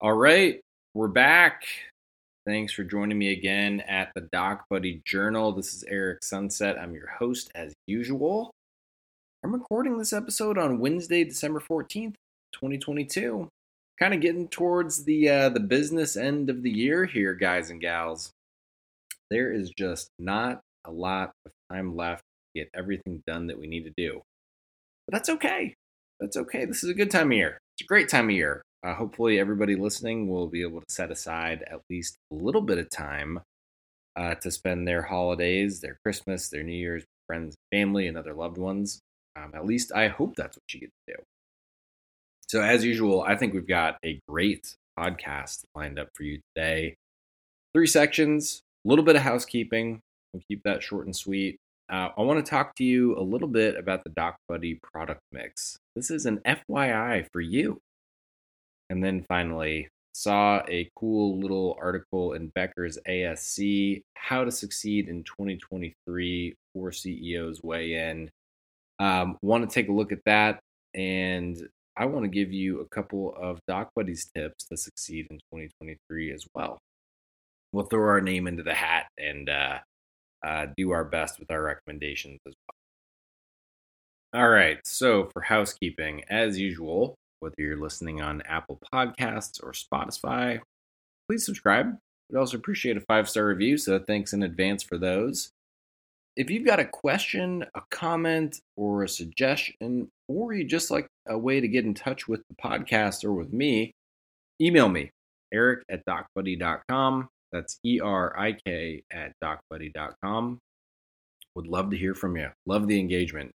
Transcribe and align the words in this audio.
All 0.00 0.14
right, 0.14 0.60
we're 0.94 1.08
back. 1.08 1.64
Thanks 2.46 2.72
for 2.72 2.84
joining 2.84 3.18
me 3.18 3.32
again 3.32 3.80
at 3.80 4.12
the 4.14 4.28
Doc 4.32 4.66
Buddy 4.70 5.02
Journal. 5.04 5.50
This 5.50 5.74
is 5.74 5.82
Eric 5.88 6.22
Sunset. 6.22 6.78
I'm 6.78 6.94
your 6.94 7.08
host 7.08 7.50
as 7.56 7.74
usual. 7.88 8.52
I'm 9.42 9.52
recording 9.52 9.98
this 9.98 10.12
episode 10.12 10.56
on 10.56 10.78
Wednesday, 10.78 11.24
December 11.24 11.58
14th, 11.58 12.14
2022. 12.52 13.48
Kind 13.98 14.14
of 14.14 14.20
getting 14.20 14.46
towards 14.46 15.02
the 15.02 15.28
uh, 15.28 15.48
the 15.48 15.58
business 15.58 16.16
end 16.16 16.48
of 16.48 16.62
the 16.62 16.70
year 16.70 17.04
here, 17.04 17.34
guys 17.34 17.70
and 17.70 17.80
gals. 17.80 18.30
There 19.32 19.52
is 19.52 19.72
just 19.76 20.10
not 20.20 20.60
a 20.84 20.92
lot 20.92 21.32
of 21.44 21.50
time 21.72 21.96
left 21.96 22.22
to 22.22 22.60
get 22.60 22.70
everything 22.72 23.20
done 23.26 23.48
that 23.48 23.58
we 23.58 23.66
need 23.66 23.82
to 23.82 23.92
do. 23.96 24.22
But 25.08 25.14
that's 25.14 25.28
okay. 25.28 25.74
That's 26.20 26.36
okay. 26.36 26.66
This 26.66 26.84
is 26.84 26.90
a 26.90 26.94
good 26.94 27.10
time 27.10 27.32
of 27.32 27.36
year. 27.36 27.58
It's 27.74 27.84
a 27.84 27.88
great 27.88 28.08
time 28.08 28.26
of 28.26 28.36
year. 28.36 28.62
Uh, 28.84 28.94
hopefully, 28.94 29.40
everybody 29.40 29.74
listening 29.74 30.28
will 30.28 30.46
be 30.46 30.62
able 30.62 30.80
to 30.80 30.86
set 30.88 31.10
aside 31.10 31.64
at 31.70 31.80
least 31.90 32.16
a 32.30 32.34
little 32.34 32.60
bit 32.60 32.78
of 32.78 32.88
time 32.90 33.40
uh, 34.16 34.34
to 34.36 34.50
spend 34.50 34.86
their 34.86 35.02
holidays, 35.02 35.80
their 35.80 35.98
Christmas, 36.04 36.48
their 36.48 36.62
New 36.62 36.76
Year's, 36.76 37.04
friends, 37.26 37.56
family, 37.72 38.06
and 38.06 38.16
other 38.16 38.34
loved 38.34 38.58
ones. 38.58 39.00
Um, 39.36 39.52
at 39.54 39.66
least 39.66 39.92
I 39.94 40.08
hope 40.08 40.34
that's 40.36 40.56
what 40.56 40.74
you 40.74 40.80
get 40.80 40.90
to 41.08 41.14
do. 41.14 41.22
So, 42.48 42.62
as 42.62 42.84
usual, 42.84 43.22
I 43.22 43.36
think 43.36 43.52
we've 43.52 43.66
got 43.66 43.98
a 44.04 44.20
great 44.28 44.74
podcast 44.98 45.64
lined 45.74 45.98
up 45.98 46.08
for 46.14 46.22
you 46.22 46.40
today. 46.54 46.94
Three 47.74 47.86
sections, 47.86 48.62
a 48.84 48.88
little 48.88 49.04
bit 49.04 49.16
of 49.16 49.22
housekeeping. 49.22 50.00
We'll 50.32 50.42
keep 50.48 50.62
that 50.64 50.82
short 50.82 51.06
and 51.06 51.14
sweet. 51.14 51.58
Uh, 51.90 52.10
I 52.16 52.22
want 52.22 52.44
to 52.44 52.48
talk 52.48 52.74
to 52.76 52.84
you 52.84 53.18
a 53.18 53.22
little 53.22 53.48
bit 53.48 53.76
about 53.76 54.04
the 54.04 54.10
Doc 54.10 54.36
Buddy 54.48 54.78
product 54.92 55.20
mix. 55.32 55.78
This 55.96 56.10
is 56.10 56.26
an 56.26 56.40
FYI 56.46 57.26
for 57.32 57.40
you. 57.40 57.78
And 58.90 59.04
then 59.04 59.24
finally, 59.28 59.88
saw 60.12 60.62
a 60.68 60.90
cool 60.96 61.38
little 61.38 61.76
article 61.80 62.32
in 62.32 62.48
Becker's 62.48 62.98
ASC 63.08 64.02
How 64.14 64.44
to 64.44 64.50
Succeed 64.50 65.08
in 65.08 65.22
2023 65.24 66.54
for 66.72 66.90
CEOs 66.90 67.62
weigh 67.62 67.94
in. 67.94 68.30
Um, 68.98 69.38
want 69.42 69.68
to 69.68 69.72
take 69.72 69.88
a 69.88 69.92
look 69.92 70.10
at 70.10 70.24
that. 70.26 70.60
And 70.94 71.56
I 71.96 72.06
want 72.06 72.24
to 72.24 72.28
give 72.28 72.52
you 72.52 72.80
a 72.80 72.88
couple 72.88 73.34
of 73.40 73.60
Doc 73.68 73.90
Buddies 73.94 74.28
tips 74.34 74.64
to 74.66 74.76
succeed 74.76 75.26
in 75.30 75.36
2023 75.36 76.32
as 76.32 76.46
well. 76.54 76.78
We'll 77.72 77.84
throw 77.84 78.08
our 78.08 78.20
name 78.20 78.46
into 78.46 78.62
the 78.62 78.74
hat 78.74 79.06
and 79.18 79.48
uh, 79.48 79.78
uh, 80.44 80.66
do 80.76 80.90
our 80.92 81.04
best 81.04 81.38
with 81.38 81.50
our 81.50 81.62
recommendations 81.62 82.38
as 82.46 82.54
well. 84.32 84.42
All 84.42 84.48
right, 84.48 84.78
so 84.84 85.28
for 85.32 85.42
housekeeping, 85.42 86.22
as 86.28 86.58
usual, 86.58 87.14
whether 87.40 87.54
you're 87.58 87.80
listening 87.80 88.20
on 88.20 88.42
Apple 88.42 88.78
Podcasts 88.92 89.62
or 89.62 89.72
Spotify, 89.72 90.60
please 91.28 91.44
subscribe. 91.44 91.96
We'd 92.30 92.38
also 92.38 92.56
appreciate 92.56 92.96
a 92.96 93.00
five 93.00 93.28
star 93.28 93.46
review, 93.46 93.78
so 93.78 93.98
thanks 93.98 94.32
in 94.32 94.42
advance 94.42 94.82
for 94.82 94.98
those. 94.98 95.50
If 96.36 96.50
you've 96.50 96.66
got 96.66 96.78
a 96.78 96.84
question, 96.84 97.64
a 97.74 97.80
comment, 97.90 98.60
or 98.76 99.02
a 99.02 99.08
suggestion, 99.08 100.08
or 100.28 100.52
you 100.52 100.64
just 100.64 100.90
like 100.90 101.08
a 101.26 101.36
way 101.36 101.60
to 101.60 101.66
get 101.66 101.84
in 101.84 101.94
touch 101.94 102.28
with 102.28 102.42
the 102.48 102.54
podcast 102.54 103.24
or 103.24 103.32
with 103.32 103.52
me, 103.52 103.92
email 104.60 104.88
me, 104.88 105.10
eric 105.52 105.82
at 105.90 106.02
docbuddy.com. 106.06 107.28
That's 107.50 107.78
E 107.84 107.98
R 108.00 108.38
I 108.38 108.52
K 108.52 109.02
at 109.10 109.32
docbuddy.com. 109.42 110.58
Would 111.54 111.66
love 111.66 111.90
to 111.90 111.96
hear 111.96 112.14
from 112.14 112.36
you. 112.36 112.50
Love 112.66 112.86
the 112.86 113.00
engagement. 113.00 113.50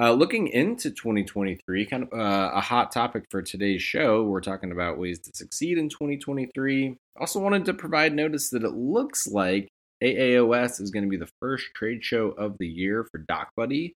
Uh, 0.00 0.12
looking 0.12 0.48
into 0.48 0.90
2023, 0.90 1.84
kind 1.84 2.04
of 2.04 2.18
uh, 2.18 2.52
a 2.54 2.60
hot 2.60 2.90
topic 2.90 3.26
for 3.28 3.42
today's 3.42 3.82
show, 3.82 4.22
we're 4.22 4.40
talking 4.40 4.72
about 4.72 4.96
ways 4.96 5.18
to 5.18 5.30
succeed 5.34 5.76
in 5.76 5.90
2023. 5.90 6.96
Also, 7.20 7.38
wanted 7.38 7.66
to 7.66 7.74
provide 7.74 8.14
notice 8.14 8.48
that 8.48 8.64
it 8.64 8.72
looks 8.72 9.26
like 9.26 9.68
AAOS 10.02 10.80
is 10.80 10.90
going 10.90 11.04
to 11.04 11.10
be 11.10 11.18
the 11.18 11.28
first 11.38 11.66
trade 11.74 12.02
show 12.02 12.28
of 12.28 12.56
the 12.58 12.66
year 12.66 13.06
for 13.10 13.18
DocBuddy. 13.18 13.92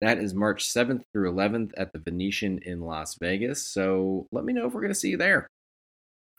That 0.00 0.18
is 0.18 0.34
March 0.34 0.68
7th 0.68 1.02
through 1.12 1.32
11th 1.32 1.70
at 1.76 1.92
the 1.92 2.00
Venetian 2.00 2.58
in 2.66 2.80
Las 2.80 3.14
Vegas. 3.20 3.62
So 3.62 4.26
let 4.32 4.44
me 4.44 4.52
know 4.52 4.66
if 4.66 4.74
we're 4.74 4.80
going 4.80 4.92
to 4.92 4.98
see 4.98 5.10
you 5.10 5.16
there. 5.16 5.46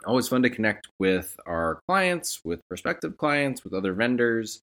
Always 0.05 0.27
fun 0.27 0.43
to 0.43 0.49
connect 0.49 0.89
with 0.99 1.33
our 1.45 1.79
clients, 1.87 2.41
with 2.43 2.59
prospective 2.67 3.17
clients, 3.17 3.63
with 3.63 3.73
other 3.73 3.93
vendors. 3.93 4.59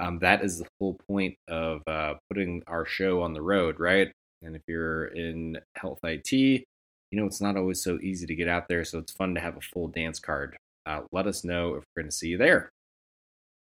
Um, 0.00 0.18
that 0.20 0.44
is 0.44 0.58
the 0.58 0.68
whole 0.78 0.98
point 1.08 1.36
of 1.48 1.82
uh, 1.86 2.14
putting 2.30 2.62
our 2.66 2.86
show 2.86 3.22
on 3.22 3.32
the 3.32 3.42
road, 3.42 3.80
right? 3.80 4.12
And 4.42 4.54
if 4.54 4.62
you're 4.68 5.06
in 5.06 5.58
health 5.74 5.98
IT, 6.04 6.32
you 6.32 6.64
know 7.12 7.26
it's 7.26 7.40
not 7.40 7.56
always 7.56 7.82
so 7.82 7.98
easy 8.00 8.26
to 8.26 8.34
get 8.34 8.48
out 8.48 8.68
there. 8.68 8.84
So 8.84 8.98
it's 8.98 9.12
fun 9.12 9.34
to 9.34 9.40
have 9.40 9.56
a 9.56 9.60
full 9.60 9.88
dance 9.88 10.18
card. 10.18 10.56
Uh, 10.86 11.02
let 11.12 11.26
us 11.26 11.44
know 11.44 11.74
if 11.74 11.84
we're 11.94 12.02
going 12.02 12.10
to 12.10 12.16
see 12.16 12.28
you 12.28 12.38
there. 12.38 12.70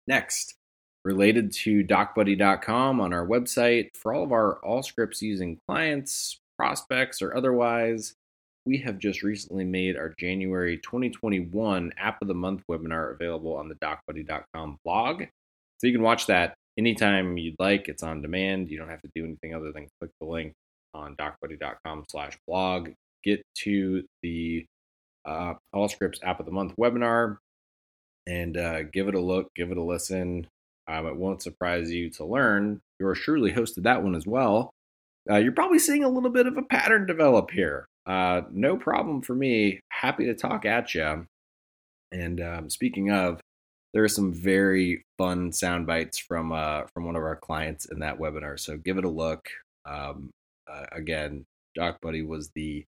Next, 0.07 0.55
related 1.03 1.51
to 1.53 1.83
docbuddy.com 1.83 3.01
on 3.01 3.13
our 3.13 3.25
website, 3.25 3.89
for 3.95 4.13
all 4.13 4.23
of 4.23 4.31
our 4.31 4.59
Allscripts 4.63 5.21
using 5.21 5.57
clients, 5.67 6.39
prospects, 6.57 7.21
or 7.21 7.35
otherwise, 7.35 8.13
we 8.65 8.77
have 8.77 8.99
just 8.99 9.23
recently 9.23 9.63
made 9.63 9.97
our 9.97 10.13
January 10.19 10.77
2021 10.77 11.91
App 11.97 12.21
of 12.21 12.27
the 12.27 12.33
Month 12.33 12.63
webinar 12.69 13.13
available 13.13 13.55
on 13.55 13.67
the 13.67 13.75
docbuddy.com 13.75 14.77
blog. 14.85 15.23
So 15.81 15.87
you 15.87 15.93
can 15.93 16.03
watch 16.03 16.27
that 16.27 16.53
anytime 16.77 17.39
you'd 17.39 17.55
like. 17.57 17.87
It's 17.87 18.03
on 18.03 18.21
demand. 18.21 18.69
You 18.69 18.77
don't 18.77 18.89
have 18.89 19.01
to 19.01 19.09
do 19.15 19.25
anything 19.25 19.55
other 19.55 19.71
than 19.71 19.87
click 19.99 20.11
the 20.19 20.27
link 20.27 20.53
on 20.93 21.15
docbuddy.com 21.15 22.05
slash 22.07 22.37
blog. 22.47 22.91
Get 23.23 23.41
to 23.63 24.03
the 24.21 24.63
uh, 25.25 25.55
Allscripts 25.73 26.19
App 26.21 26.39
of 26.39 26.45
the 26.45 26.51
Month 26.51 26.75
webinar 26.79 27.37
and 28.27 28.57
uh, 28.57 28.83
give 28.83 29.07
it 29.07 29.15
a 29.15 29.19
look, 29.19 29.47
give 29.55 29.71
it 29.71 29.77
a 29.77 29.81
listen. 29.81 30.45
Um, 30.87 31.07
it 31.07 31.15
won't 31.15 31.41
surprise 31.41 31.89
you 31.89 32.11
to 32.11 32.25
learn. 32.25 32.79
Yours 32.99 33.19
truly 33.19 33.51
hosted 33.51 33.81
that 33.83 34.03
one 34.03 34.13
as 34.13 34.27
well. 34.27 34.69
Uh, 35.27 35.37
you're 35.37 35.51
probably 35.51 35.79
seeing 35.79 36.03
a 36.03 36.09
little 36.09 36.29
bit 36.29 36.45
of 36.45 36.57
a 36.57 36.63
pattern 36.63 37.07
develop 37.07 37.49
here. 37.49 37.87
Uh, 38.05 38.41
no 38.51 38.77
problem 38.77 39.23
for 39.23 39.33
me. 39.33 39.79
Happy 39.89 40.25
to 40.25 40.35
talk 40.35 40.63
at 40.63 40.93
you. 40.93 41.25
And 42.11 42.39
um, 42.39 42.69
speaking 42.69 43.09
of, 43.09 43.40
there 43.93 44.03
are 44.03 44.09
some 44.09 44.33
very 44.33 45.03
fun 45.17 45.51
sound 45.51 45.85
bites 45.85 46.17
from 46.17 46.51
uh, 46.51 46.83
from 46.93 47.05
one 47.05 47.15
of 47.15 47.23
our 47.23 47.35
clients 47.35 47.85
in 47.85 47.99
that 47.99 48.17
webinar. 48.17 48.59
So 48.59 48.77
give 48.77 48.97
it 48.97 49.05
a 49.05 49.09
look. 49.09 49.47
Um, 49.85 50.29
uh, 50.71 50.85
again, 50.91 51.45
Doc 51.75 51.97
Buddy 52.01 52.21
was 52.21 52.49
the 52.55 52.85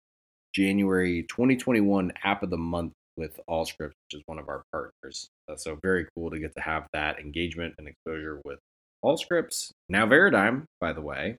January 0.53 1.23
2021 1.23 2.11
App 2.23 2.44
of 2.44 2.50
the 2.50 2.57
Month 2.57 2.94
with 3.17 3.40
Allscripts, 3.50 3.94
which 4.09 4.13
is 4.13 4.22
one 4.25 4.40
of 4.40 4.50
our 4.50 4.63
partners. 4.72 5.28
Uh, 5.50 5.56
so 5.56 5.78
very 5.81 6.07
cool 6.16 6.29
to 6.29 6.40
get 6.40 6.53
to 6.56 6.61
have 6.61 6.88
that 6.94 7.19
engagement 7.19 7.75
and 7.78 7.88
exposure 7.88 8.41
with 8.45 8.59
Allscripts. 9.03 9.72
Now 9.90 10.06
Veradigm, 10.06 10.63
by 10.79 10.94
the 10.94 11.01
way. 11.01 11.38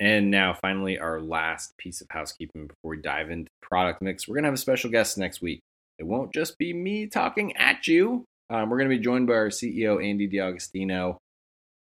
And 0.00 0.30
now, 0.30 0.54
finally, 0.60 0.98
our 0.98 1.20
last 1.20 1.76
piece 1.78 2.00
of 2.00 2.08
housekeeping 2.10 2.66
before 2.66 2.90
we 2.90 2.96
dive 2.96 3.30
into 3.30 3.50
product 3.62 4.02
mix. 4.02 4.26
We're 4.26 4.34
going 4.34 4.42
to 4.42 4.48
have 4.48 4.54
a 4.54 4.58
special 4.58 4.90
guest 4.90 5.16
next 5.18 5.40
week. 5.40 5.60
It 5.98 6.06
won't 6.06 6.32
just 6.34 6.58
be 6.58 6.72
me 6.72 7.06
talking 7.06 7.56
at 7.56 7.86
you. 7.86 8.24
Um, 8.50 8.68
we're 8.68 8.78
going 8.78 8.90
to 8.90 8.96
be 8.96 9.02
joined 9.02 9.26
by 9.26 9.34
our 9.34 9.48
CEO, 9.48 10.04
Andy 10.04 10.26
D'Agostino, 10.26 11.18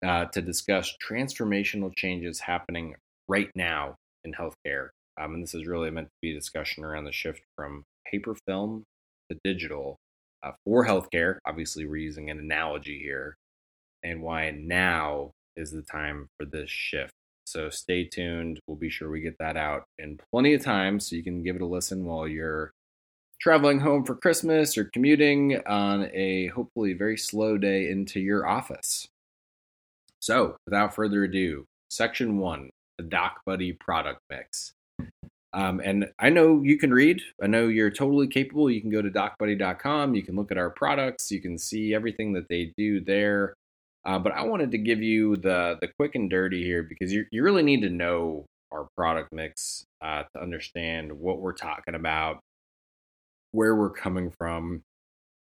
uh, 0.05 0.27
to 0.27 0.43
discuss 0.43 0.95
transformational 1.07 1.95
changes 1.95 2.41
happening 2.41 2.95
right 3.29 3.51
now 3.55 3.97
in 4.25 4.33
healthcare. 4.33 4.89
Um, 5.21 5.35
and 5.35 5.43
this 5.43 5.55
is 5.55 5.67
really 5.67 5.91
meant 5.91 6.09
to 6.09 6.19
be 6.23 6.33
a 6.33 6.39
discussion 6.39 6.85
around 6.85 7.05
the 7.05 7.13
shift 7.13 7.43
from 7.57 7.85
paper 8.11 8.35
film 8.47 8.85
to 9.31 9.39
digital 9.45 9.97
uh, 10.43 10.53
for 10.65 10.87
healthcare. 10.87 11.39
Obviously, 11.47 11.87
we're 11.87 11.97
using 11.97 12.31
an 12.31 12.39
analogy 12.39 12.99
here, 13.03 13.37
and 14.03 14.23
why 14.23 14.51
now 14.51 15.33
is 15.57 15.71
the 15.73 15.83
time 15.83 16.29
for 16.39 16.47
this 16.47 16.71
shift. 16.71 17.13
So 17.45 17.71
stay 17.71 18.05
tuned. 18.05 18.61
We'll 18.67 18.77
be 18.77 18.91
sure 18.91 19.11
we 19.11 19.21
get 19.21 19.39
that 19.39 19.57
out 19.57 19.85
in 19.99 20.21
plenty 20.31 20.55
of 20.55 20.63
time 20.63 21.01
so 21.01 21.17
you 21.17 21.25
can 21.25 21.43
give 21.43 21.57
it 21.57 21.63
a 21.63 21.67
listen 21.67 22.05
while 22.05 22.29
you're 22.29 22.73
traveling 23.41 23.81
home 23.81 24.05
for 24.05 24.15
Christmas 24.15 24.77
or 24.77 24.85
commuting 24.85 25.61
on 25.67 26.11
a 26.13 26.49
hopefully 26.49 26.93
very 26.93 27.17
slow 27.17 27.57
day 27.59 27.91
into 27.91 28.21
your 28.21 28.47
office. 28.47 29.09
So, 30.21 30.57
without 30.67 30.95
further 30.95 31.25
ado, 31.25 31.67
section 31.91 32.39
one 32.39 32.71
the 32.99 33.05
Doc 33.05 33.41
Buddy 33.47 33.73
product 33.73 34.21
mix. 34.29 34.73
Um, 35.55 35.81
and 35.83 36.11
I 36.19 36.29
know 36.29 36.63
you 36.63 36.77
can 36.77 36.93
read. 36.93 37.23
I 37.43 37.47
know 37.47 37.69
you're 37.69 37.91
totally 37.91 38.27
capable. 38.27 38.71
You 38.71 38.81
can 38.81 38.91
go 38.91 39.01
to 39.01 39.11
docbuddy.com. 39.11 40.15
You 40.15 40.23
can 40.23 40.37
look 40.37 40.51
at 40.51 40.59
our 40.59 40.71
products. 40.71 41.31
You 41.31 41.41
can 41.41 41.57
see 41.57 41.95
everything 41.95 42.35
that 42.35 42.49
they 42.49 42.73
do 42.77 43.01
there. 43.01 43.55
Uh, 44.05 44.19
but 44.19 44.33
I 44.33 44.43
wanted 44.43 44.71
to 44.73 44.79
give 44.79 45.03
you 45.03 45.37
the 45.37 45.77
the 45.81 45.89
quick 45.99 46.15
and 46.15 46.29
dirty 46.29 46.63
here 46.65 46.83
because 46.83 47.13
you 47.13 47.27
you 47.31 47.43
really 47.43 47.63
need 47.63 47.83
to 47.83 47.91
know 47.91 48.45
our 48.73 48.89
product 48.97 49.33
mix 49.33 49.85
uh, 50.03 50.25
to 50.35 50.43
understand 50.43 51.13
what 51.13 51.41
we're 51.41 51.53
talking 51.53 51.95
about, 51.95 52.41
where 53.59 53.75
we're 53.75 53.91
coming 53.91 54.31
from. 54.31 54.83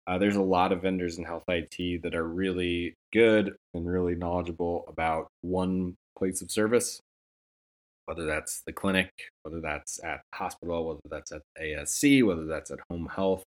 Uh, 0.06 0.18
there's 0.18 0.36
a 0.36 0.42
lot 0.42 0.70
of 0.70 0.82
vendors 0.82 1.16
in 1.16 1.24
health 1.24 1.44
IT 1.48 2.02
that 2.02 2.14
are 2.14 2.28
really 2.28 2.92
good 3.10 3.56
and 3.72 3.90
really 3.90 4.14
knowledgeable 4.14 4.84
about 4.86 5.28
one 5.40 5.94
place 6.18 6.42
of 6.42 6.50
service. 6.50 7.00
whether 8.06 8.26
that's 8.26 8.62
the 8.66 8.72
clinic, 8.72 9.10
whether 9.44 9.60
that's 9.62 9.98
at 10.04 10.20
hospital, 10.34 10.86
whether 10.86 11.00
that's 11.10 11.32
at 11.32 11.40
ASC, 11.58 12.22
whether 12.26 12.44
that's 12.44 12.70
at 12.70 12.80
home 12.90 13.08
health. 13.14 13.44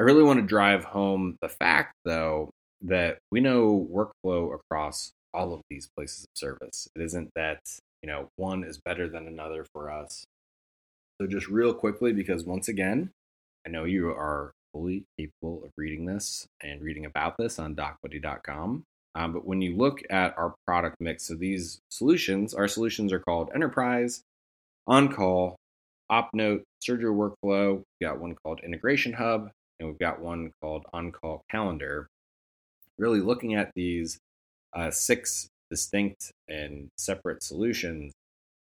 I 0.00 0.04
really 0.04 0.22
want 0.22 0.40
to 0.40 0.46
drive 0.46 0.84
home 0.84 1.36
the 1.42 1.48
fact, 1.50 1.92
though, 2.06 2.50
that 2.82 3.18
we 3.30 3.40
know 3.40 3.86
workflow 3.92 4.54
across 4.54 5.12
all 5.34 5.52
of 5.52 5.60
these 5.68 5.88
places 5.94 6.24
of 6.24 6.30
service. 6.34 6.88
It 6.96 7.02
isn't 7.02 7.30
that, 7.36 7.60
you 8.02 8.08
know, 8.08 8.28
one 8.36 8.64
is 8.64 8.78
better 8.78 9.08
than 9.08 9.26
another 9.26 9.66
for 9.74 9.90
us. 9.90 10.24
So, 11.20 11.26
just 11.26 11.48
real 11.48 11.74
quickly, 11.74 12.12
because 12.12 12.44
once 12.44 12.68
again, 12.68 13.10
I 13.66 13.70
know 13.70 13.84
you 13.84 14.10
are 14.10 14.52
fully 14.72 15.04
capable 15.18 15.62
of 15.64 15.70
reading 15.76 16.06
this 16.06 16.46
and 16.62 16.80
reading 16.80 17.06
about 17.06 17.36
this 17.38 17.58
on 17.58 17.76
docbuddy.com. 17.76 18.84
Um, 19.14 19.32
but 19.32 19.46
when 19.46 19.60
you 19.60 19.76
look 19.76 20.02
at 20.10 20.36
our 20.38 20.54
product 20.66 20.96
mix, 21.00 21.26
so 21.26 21.34
these 21.34 21.80
solutions, 21.90 22.54
our 22.54 22.66
solutions 22.66 23.12
are 23.12 23.20
called 23.20 23.50
Enterprise, 23.54 24.22
On 24.86 25.12
Call, 25.12 25.56
OpNote, 26.10 26.62
Surgery 26.80 27.12
Workflow. 27.12 27.76
We've 27.76 28.08
got 28.08 28.20
one 28.20 28.34
called 28.42 28.60
Integration 28.64 29.12
Hub, 29.12 29.50
and 29.78 29.88
we've 29.88 29.98
got 29.98 30.20
one 30.20 30.52
called 30.60 30.86
On 30.92 31.12
Call 31.12 31.44
Calendar. 31.50 32.08
Really 32.98 33.20
looking 33.20 33.54
at 33.54 33.70
these 33.74 34.18
uh, 34.74 34.90
six 34.90 35.48
distinct 35.70 36.32
and 36.48 36.88
separate 36.96 37.42
solutions, 37.42 38.12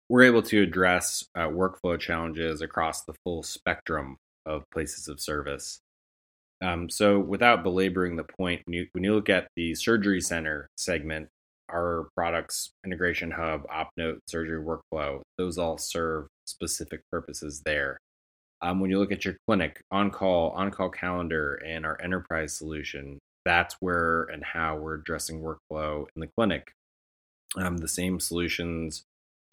we're 0.07 0.23
able 0.23 0.41
to 0.43 0.61
address 0.61 1.25
uh, 1.35 1.47
workflow 1.47 1.99
challenges 1.99 2.61
across 2.61 3.03
the 3.03 3.13
full 3.23 3.43
spectrum 3.43 4.17
of 4.49 4.63
places 4.71 5.07
of 5.07 5.21
service. 5.21 5.79
Um, 6.61 6.89
so, 6.89 7.19
without 7.19 7.63
belaboring 7.63 8.17
the 8.17 8.25
point, 8.25 8.61
when 8.65 8.73
you, 8.73 8.87
when 8.91 9.03
you 9.03 9.13
look 9.13 9.29
at 9.29 9.47
the 9.55 9.75
surgery 9.75 10.19
center 10.19 10.67
segment, 10.77 11.29
our 11.71 12.09
products, 12.15 12.71
Integration 12.85 13.31
Hub, 13.31 13.65
OpNote, 13.67 14.19
Surgery 14.27 14.61
Workflow, 14.61 15.21
those 15.37 15.57
all 15.57 15.77
serve 15.77 16.27
specific 16.45 17.01
purposes 17.11 17.61
there. 17.63 17.97
Um, 18.61 18.81
when 18.81 18.89
you 18.89 18.99
look 18.99 19.11
at 19.11 19.23
your 19.23 19.37
clinic, 19.47 19.81
on 19.89 20.11
call, 20.11 20.49
on 20.49 20.71
call 20.71 20.89
calendar, 20.89 21.55
and 21.65 21.85
our 21.85 22.01
enterprise 22.01 22.57
solution, 22.57 23.19
that's 23.45 23.75
where 23.79 24.23
and 24.23 24.43
how 24.43 24.75
we're 24.75 24.95
addressing 24.95 25.41
workflow 25.41 26.05
in 26.15 26.19
the 26.19 26.29
clinic. 26.37 26.71
Um, 27.57 27.77
the 27.77 27.87
same 27.87 28.19
solutions 28.19 29.03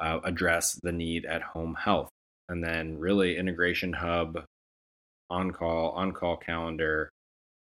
uh, 0.00 0.19
address 0.25 0.78
the 0.82 0.92
need 0.92 1.25
at 1.25 1.42
home 1.42 1.76
health. 1.78 2.10
And 2.49 2.62
then, 2.62 2.99
really, 2.99 3.37
Integration 3.37 3.92
Hub, 3.92 4.44
on 5.31 5.50
call, 5.50 5.90
on 5.93 6.12
call 6.12 6.37
calendar, 6.37 7.11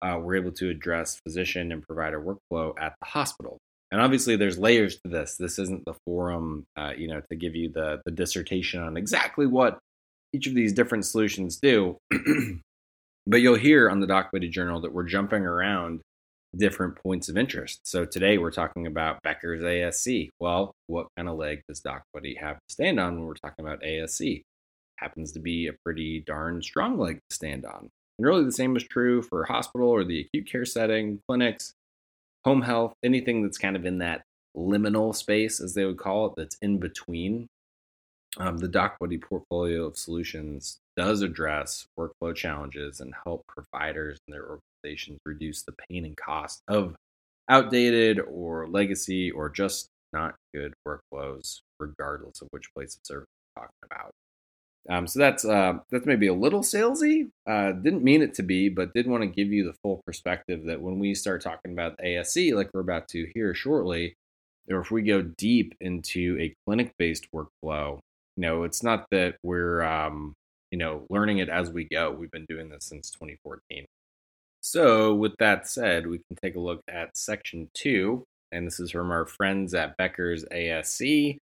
uh, 0.02 0.18
we're 0.20 0.36
able 0.36 0.52
to 0.52 0.70
address 0.70 1.20
physician 1.24 1.72
and 1.72 1.82
provider 1.82 2.20
workflow 2.20 2.72
at 2.80 2.94
the 3.00 3.06
hospital. 3.06 3.58
And 3.90 4.00
obviously, 4.00 4.36
there's 4.36 4.58
layers 4.58 4.96
to 5.00 5.10
this. 5.10 5.36
This 5.36 5.58
isn't 5.58 5.84
the 5.84 5.94
forum, 6.06 6.64
uh, 6.76 6.92
you 6.96 7.08
know, 7.08 7.20
to 7.28 7.36
give 7.36 7.56
you 7.56 7.70
the 7.70 8.00
the 8.04 8.12
dissertation 8.12 8.82
on 8.82 8.96
exactly 8.96 9.46
what 9.46 9.78
each 10.32 10.46
of 10.46 10.54
these 10.54 10.72
different 10.72 11.04
solutions 11.04 11.58
do. 11.60 11.98
but 13.26 13.40
you'll 13.40 13.56
hear 13.56 13.90
on 13.90 14.00
the 14.00 14.06
Doc 14.06 14.30
Buddy 14.32 14.48
Journal 14.48 14.80
that 14.82 14.92
we're 14.92 15.04
jumping 15.04 15.44
around 15.44 16.00
different 16.56 16.96
points 16.96 17.28
of 17.28 17.36
interest. 17.36 17.80
So 17.84 18.04
today 18.04 18.38
we're 18.38 18.50
talking 18.50 18.86
about 18.86 19.22
Becker's 19.22 19.60
ASC. 19.60 20.30
Well, 20.40 20.72
what 20.86 21.08
kind 21.16 21.28
of 21.28 21.36
leg 21.36 21.62
does 21.68 21.80
Doc 21.80 22.02
Buddy 22.12 22.34
have 22.36 22.56
to 22.56 22.72
stand 22.72 22.98
on 22.98 23.16
when 23.16 23.26
we're 23.26 23.34
talking 23.34 23.64
about 23.64 23.82
ASC? 23.82 24.42
Happens 25.00 25.32
to 25.32 25.40
be 25.40 25.66
a 25.66 25.72
pretty 25.84 26.20
darn 26.20 26.62
strong 26.62 26.98
leg 26.98 27.16
to 27.28 27.34
stand 27.34 27.64
on. 27.64 27.88
And 28.18 28.26
really 28.26 28.44
the 28.44 28.52
same 28.52 28.76
is 28.76 28.84
true 28.84 29.22
for 29.22 29.44
hospital 29.44 29.88
or 29.88 30.04
the 30.04 30.20
acute 30.20 30.46
care 30.46 30.66
setting, 30.66 31.20
clinics, 31.26 31.72
home 32.44 32.62
health, 32.62 32.92
anything 33.02 33.42
that's 33.42 33.58
kind 33.58 33.76
of 33.76 33.86
in 33.86 33.98
that 33.98 34.22
liminal 34.56 35.14
space, 35.14 35.60
as 35.60 35.74
they 35.74 35.84
would 35.84 35.98
call 35.98 36.26
it, 36.26 36.32
that's 36.36 36.56
in 36.60 36.78
between 36.78 37.48
um, 38.38 38.58
the 38.58 38.68
DocBuddy 38.68 39.20
portfolio 39.20 39.86
of 39.86 39.98
solutions 39.98 40.78
does 40.96 41.22
address 41.22 41.86
workflow 41.98 42.34
challenges 42.34 43.00
and 43.00 43.14
help 43.24 43.44
providers 43.46 44.18
and 44.26 44.34
their 44.34 44.58
organizations 44.84 45.18
reduce 45.24 45.62
the 45.62 45.74
pain 45.88 46.04
and 46.04 46.16
cost 46.16 46.62
of 46.68 46.94
outdated 47.48 48.20
or 48.20 48.68
legacy 48.68 49.30
or 49.30 49.48
just 49.48 49.88
not 50.12 50.34
good 50.54 50.74
workflows, 50.86 51.60
regardless 51.78 52.40
of 52.40 52.48
which 52.50 52.72
place 52.74 52.94
of 52.94 53.00
service 53.04 53.26
we're 53.56 53.62
talking 53.62 53.76
about. 53.84 54.12
Um, 54.88 55.06
so 55.06 55.18
that's 55.18 55.44
uh, 55.44 55.74
that's 55.90 56.06
maybe 56.06 56.26
a 56.26 56.34
little 56.34 56.62
salesy. 56.62 57.30
Uh, 57.46 57.72
didn't 57.72 58.02
mean 58.02 58.22
it 58.22 58.34
to 58.34 58.42
be, 58.42 58.68
but 58.68 58.94
did 58.94 59.06
want 59.06 59.22
to 59.22 59.26
give 59.26 59.52
you 59.52 59.64
the 59.64 59.76
full 59.82 60.02
perspective 60.06 60.64
that 60.64 60.80
when 60.80 60.98
we 60.98 61.14
start 61.14 61.42
talking 61.42 61.72
about 61.72 61.98
ASC, 61.98 62.54
like 62.54 62.70
we're 62.72 62.80
about 62.80 63.08
to 63.08 63.30
here 63.34 63.54
shortly, 63.54 64.14
or 64.70 64.80
if 64.80 64.90
we 64.90 65.02
go 65.02 65.22
deep 65.22 65.74
into 65.80 66.38
a 66.40 66.54
clinic-based 66.66 67.28
workflow, 67.32 68.00
you 68.36 68.42
know, 68.42 68.64
it's 68.64 68.82
not 68.82 69.06
that 69.10 69.36
we're, 69.42 69.82
um, 69.82 70.34
you 70.70 70.78
know, 70.78 71.06
learning 71.10 71.38
it 71.38 71.48
as 71.48 71.70
we 71.70 71.84
go. 71.84 72.10
We've 72.10 72.30
been 72.30 72.46
doing 72.48 72.70
this 72.70 72.86
since 72.86 73.10
2014. 73.10 73.84
So, 74.62 75.14
with 75.14 75.36
that 75.38 75.68
said, 75.68 76.06
we 76.06 76.18
can 76.18 76.36
take 76.42 76.54
a 76.54 76.60
look 76.60 76.80
at 76.88 77.16
section 77.16 77.68
two, 77.74 78.24
and 78.52 78.66
this 78.66 78.80
is 78.80 78.90
from 78.90 79.10
our 79.10 79.26
friends 79.26 79.74
at 79.74 79.96
Becker's 79.96 80.44
ASC. 80.46 81.38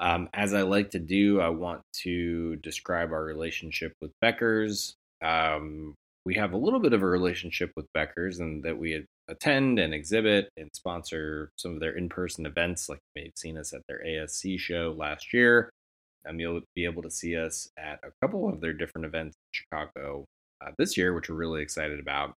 Um, 0.00 0.28
as 0.32 0.54
I 0.54 0.62
like 0.62 0.90
to 0.90 0.98
do, 0.98 1.40
I 1.40 1.48
want 1.48 1.82
to 2.02 2.56
describe 2.56 3.12
our 3.12 3.24
relationship 3.24 3.92
with 4.00 4.12
Becker's. 4.20 4.94
Um, 5.22 5.94
we 6.24 6.34
have 6.34 6.52
a 6.52 6.58
little 6.58 6.78
bit 6.78 6.92
of 6.92 7.02
a 7.02 7.06
relationship 7.06 7.72
with 7.76 7.86
Becker's, 7.94 8.38
and 8.38 8.62
that 8.62 8.78
we 8.78 9.04
attend 9.28 9.78
and 9.78 9.92
exhibit 9.92 10.50
and 10.56 10.70
sponsor 10.74 11.50
some 11.56 11.74
of 11.74 11.80
their 11.80 11.96
in 11.96 12.08
person 12.08 12.46
events, 12.46 12.88
like 12.88 12.98
you 13.14 13.22
may 13.22 13.26
have 13.26 13.36
seen 13.36 13.58
us 13.58 13.72
at 13.72 13.82
their 13.88 14.02
ASC 14.06 14.58
show 14.58 14.94
last 14.96 15.32
year. 15.32 15.70
Um, 16.28 16.38
you'll 16.38 16.60
be 16.74 16.84
able 16.84 17.02
to 17.02 17.10
see 17.10 17.36
us 17.36 17.68
at 17.78 18.00
a 18.04 18.10
couple 18.20 18.48
of 18.48 18.60
their 18.60 18.72
different 18.72 19.06
events 19.06 19.36
in 19.36 19.50
Chicago 19.52 20.24
uh, 20.64 20.70
this 20.78 20.96
year, 20.96 21.14
which 21.14 21.28
we're 21.28 21.36
really 21.36 21.62
excited 21.62 22.00
about. 22.00 22.34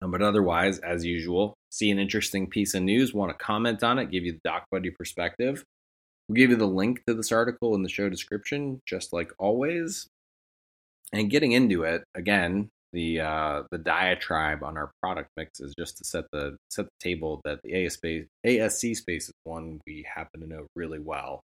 Um, 0.00 0.10
but 0.10 0.22
otherwise, 0.22 0.78
as 0.78 1.04
usual, 1.04 1.54
see 1.70 1.90
an 1.90 1.98
interesting 1.98 2.46
piece 2.46 2.74
of 2.74 2.82
news, 2.82 3.12
want 3.12 3.36
to 3.36 3.44
comment 3.44 3.82
on 3.82 3.98
it, 3.98 4.10
give 4.10 4.24
you 4.24 4.32
the 4.32 4.40
Doc 4.44 4.64
Buddy 4.70 4.90
perspective. 4.90 5.64
We'll 6.28 6.36
give 6.36 6.50
you 6.50 6.56
the 6.56 6.66
link 6.66 7.04
to 7.06 7.14
this 7.14 7.32
article 7.32 7.74
in 7.74 7.82
the 7.82 7.88
show 7.88 8.08
description, 8.08 8.82
just 8.86 9.12
like 9.12 9.32
always. 9.38 10.06
And 11.12 11.30
getting 11.30 11.52
into 11.52 11.84
it 11.84 12.04
again, 12.14 12.68
the 12.92 13.20
uh, 13.20 13.62
the 13.70 13.78
diatribe 13.78 14.62
on 14.62 14.76
our 14.76 14.90
product 15.02 15.30
mix 15.36 15.60
is 15.60 15.74
just 15.78 15.98
to 15.98 16.04
set 16.04 16.24
the 16.32 16.56
set 16.70 16.86
the 16.86 16.90
table 17.00 17.40
that 17.44 17.60
the 17.62 17.72
ASC 17.72 18.26
ASC 18.46 18.96
space 18.96 19.28
is 19.28 19.34
one 19.44 19.80
we 19.86 20.06
happen 20.14 20.40
to 20.40 20.46
know 20.46 20.66
really 20.74 20.98
well. 20.98 21.42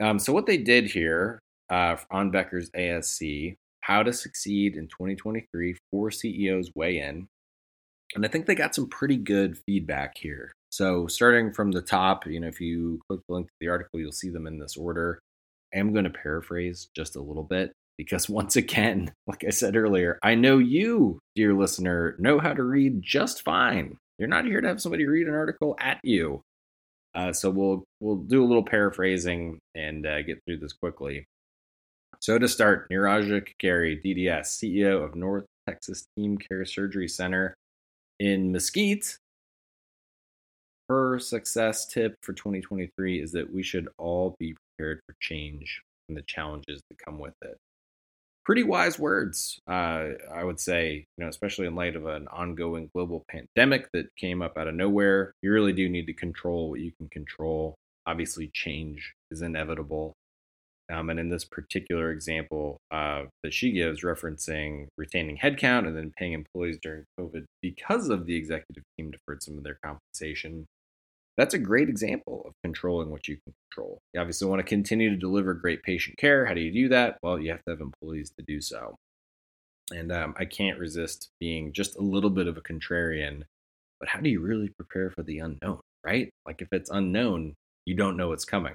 Um, 0.00 0.18
so 0.18 0.32
what 0.32 0.46
they 0.46 0.58
did 0.58 0.86
here 0.86 1.40
uh, 1.70 1.96
on 2.10 2.30
Becker's 2.30 2.70
ASC, 2.70 3.56
how 3.80 4.02
to 4.02 4.12
succeed 4.12 4.76
in 4.76 4.86
2023, 4.86 5.76
four 5.90 6.10
CEOs 6.10 6.70
weigh 6.74 7.00
in, 7.00 7.26
and 8.14 8.24
I 8.24 8.28
think 8.28 8.46
they 8.46 8.54
got 8.54 8.74
some 8.74 8.88
pretty 8.88 9.16
good 9.16 9.58
feedback 9.66 10.18
here. 10.18 10.52
So 10.78 11.08
starting 11.08 11.52
from 11.52 11.72
the 11.72 11.82
top, 11.82 12.24
you 12.24 12.38
know, 12.38 12.46
if 12.46 12.60
you 12.60 13.00
click 13.08 13.18
the 13.26 13.34
link 13.34 13.48
to 13.48 13.54
the 13.58 13.66
article, 13.66 13.98
you'll 13.98 14.12
see 14.12 14.28
them 14.28 14.46
in 14.46 14.60
this 14.60 14.76
order. 14.76 15.18
I 15.74 15.78
am 15.80 15.92
going 15.92 16.04
to 16.04 16.10
paraphrase 16.10 16.88
just 16.94 17.16
a 17.16 17.20
little 17.20 17.42
bit 17.42 17.72
because 17.96 18.28
once 18.28 18.54
again, 18.54 19.12
like 19.26 19.42
I 19.44 19.50
said 19.50 19.74
earlier, 19.74 20.20
I 20.22 20.36
know 20.36 20.58
you, 20.58 21.18
dear 21.34 21.52
listener, 21.52 22.14
know 22.20 22.38
how 22.38 22.52
to 22.52 22.62
read 22.62 23.02
just 23.02 23.42
fine. 23.42 23.96
You're 24.20 24.28
not 24.28 24.44
here 24.44 24.60
to 24.60 24.68
have 24.68 24.80
somebody 24.80 25.04
read 25.04 25.26
an 25.26 25.34
article 25.34 25.74
at 25.80 25.98
you. 26.04 26.42
Uh, 27.12 27.32
so 27.32 27.50
we'll 27.50 27.82
we'll 27.98 28.18
do 28.18 28.44
a 28.44 28.46
little 28.46 28.62
paraphrasing 28.62 29.58
and 29.74 30.06
uh, 30.06 30.22
get 30.22 30.38
through 30.46 30.58
this 30.58 30.74
quickly. 30.74 31.24
So 32.20 32.38
to 32.38 32.46
start, 32.46 32.88
Neeraja 32.88 33.44
Kakari, 33.44 34.00
DDS, 34.00 34.62
CEO 34.62 35.04
of 35.04 35.16
North 35.16 35.46
Texas 35.68 36.04
Team 36.16 36.38
Care 36.38 36.64
Surgery 36.64 37.08
Center 37.08 37.56
in 38.20 38.52
Mesquite. 38.52 39.18
Her 40.88 41.18
success 41.18 41.86
tip 41.86 42.14
for 42.22 42.32
2023 42.32 43.20
is 43.20 43.32
that 43.32 43.52
we 43.52 43.62
should 43.62 43.88
all 43.98 44.34
be 44.38 44.54
prepared 44.54 45.00
for 45.06 45.14
change 45.20 45.82
and 46.08 46.16
the 46.16 46.22
challenges 46.22 46.80
that 46.88 46.98
come 47.04 47.18
with 47.18 47.34
it 47.42 47.58
pretty 48.48 48.62
wise 48.62 48.98
words, 48.98 49.60
uh, 49.68 50.06
I 50.32 50.42
would 50.42 50.58
say, 50.58 51.04
you 51.18 51.22
know, 51.22 51.28
especially 51.28 51.66
in 51.66 51.74
light 51.74 51.94
of 51.96 52.06
an 52.06 52.26
ongoing 52.28 52.88
global 52.94 53.22
pandemic 53.28 53.90
that 53.92 54.06
came 54.16 54.40
up 54.40 54.56
out 54.56 54.66
of 54.66 54.74
nowhere. 54.74 55.34
You 55.42 55.52
really 55.52 55.74
do 55.74 55.86
need 55.86 56.06
to 56.06 56.14
control 56.14 56.70
what 56.70 56.80
you 56.80 56.90
can 56.96 57.10
control. 57.10 57.74
Obviously, 58.06 58.50
change 58.54 59.12
is 59.30 59.42
inevitable. 59.42 60.14
Um, 60.90 61.10
and 61.10 61.20
in 61.20 61.28
this 61.28 61.44
particular 61.44 62.10
example 62.10 62.78
uh, 62.90 63.24
that 63.42 63.52
she 63.52 63.70
gives, 63.70 64.02
referencing 64.02 64.86
retaining 64.96 65.36
headcount 65.36 65.86
and 65.86 65.94
then 65.94 66.14
paying 66.16 66.32
employees 66.32 66.78
during 66.80 67.04
COVID 67.20 67.44
because 67.60 68.08
of 68.08 68.24
the 68.24 68.34
executive 68.34 68.82
team 68.96 69.10
deferred 69.10 69.42
some 69.42 69.58
of 69.58 69.62
their 69.64 69.76
compensation, 69.84 70.64
that's 71.38 71.54
a 71.54 71.58
great 71.58 71.88
example 71.88 72.42
of 72.46 72.52
controlling 72.64 73.10
what 73.10 73.28
you 73.28 73.36
can 73.36 73.54
control. 73.70 74.00
You 74.12 74.20
obviously 74.20 74.48
want 74.48 74.58
to 74.58 74.64
continue 74.64 75.08
to 75.10 75.16
deliver 75.16 75.54
great 75.54 75.84
patient 75.84 76.18
care. 76.18 76.44
How 76.44 76.52
do 76.52 76.60
you 76.60 76.72
do 76.72 76.88
that? 76.88 77.16
Well, 77.22 77.38
you 77.38 77.50
have 77.52 77.62
to 77.64 77.70
have 77.70 77.80
employees 77.80 78.32
to 78.36 78.44
do 78.44 78.60
so. 78.60 78.96
And 79.92 80.10
um, 80.10 80.34
I 80.36 80.44
can't 80.44 80.80
resist 80.80 81.28
being 81.38 81.72
just 81.72 81.96
a 81.96 82.02
little 82.02 82.28
bit 82.28 82.48
of 82.48 82.56
a 82.56 82.60
contrarian. 82.60 83.44
But 84.00 84.08
how 84.08 84.20
do 84.20 84.28
you 84.28 84.40
really 84.40 84.68
prepare 84.76 85.10
for 85.10 85.22
the 85.22 85.38
unknown, 85.38 85.80
right? 86.04 86.28
Like 86.44 86.60
if 86.60 86.68
it's 86.72 86.90
unknown, 86.90 87.54
you 87.86 87.94
don't 87.94 88.16
know 88.16 88.28
what's 88.28 88.44
coming. 88.44 88.74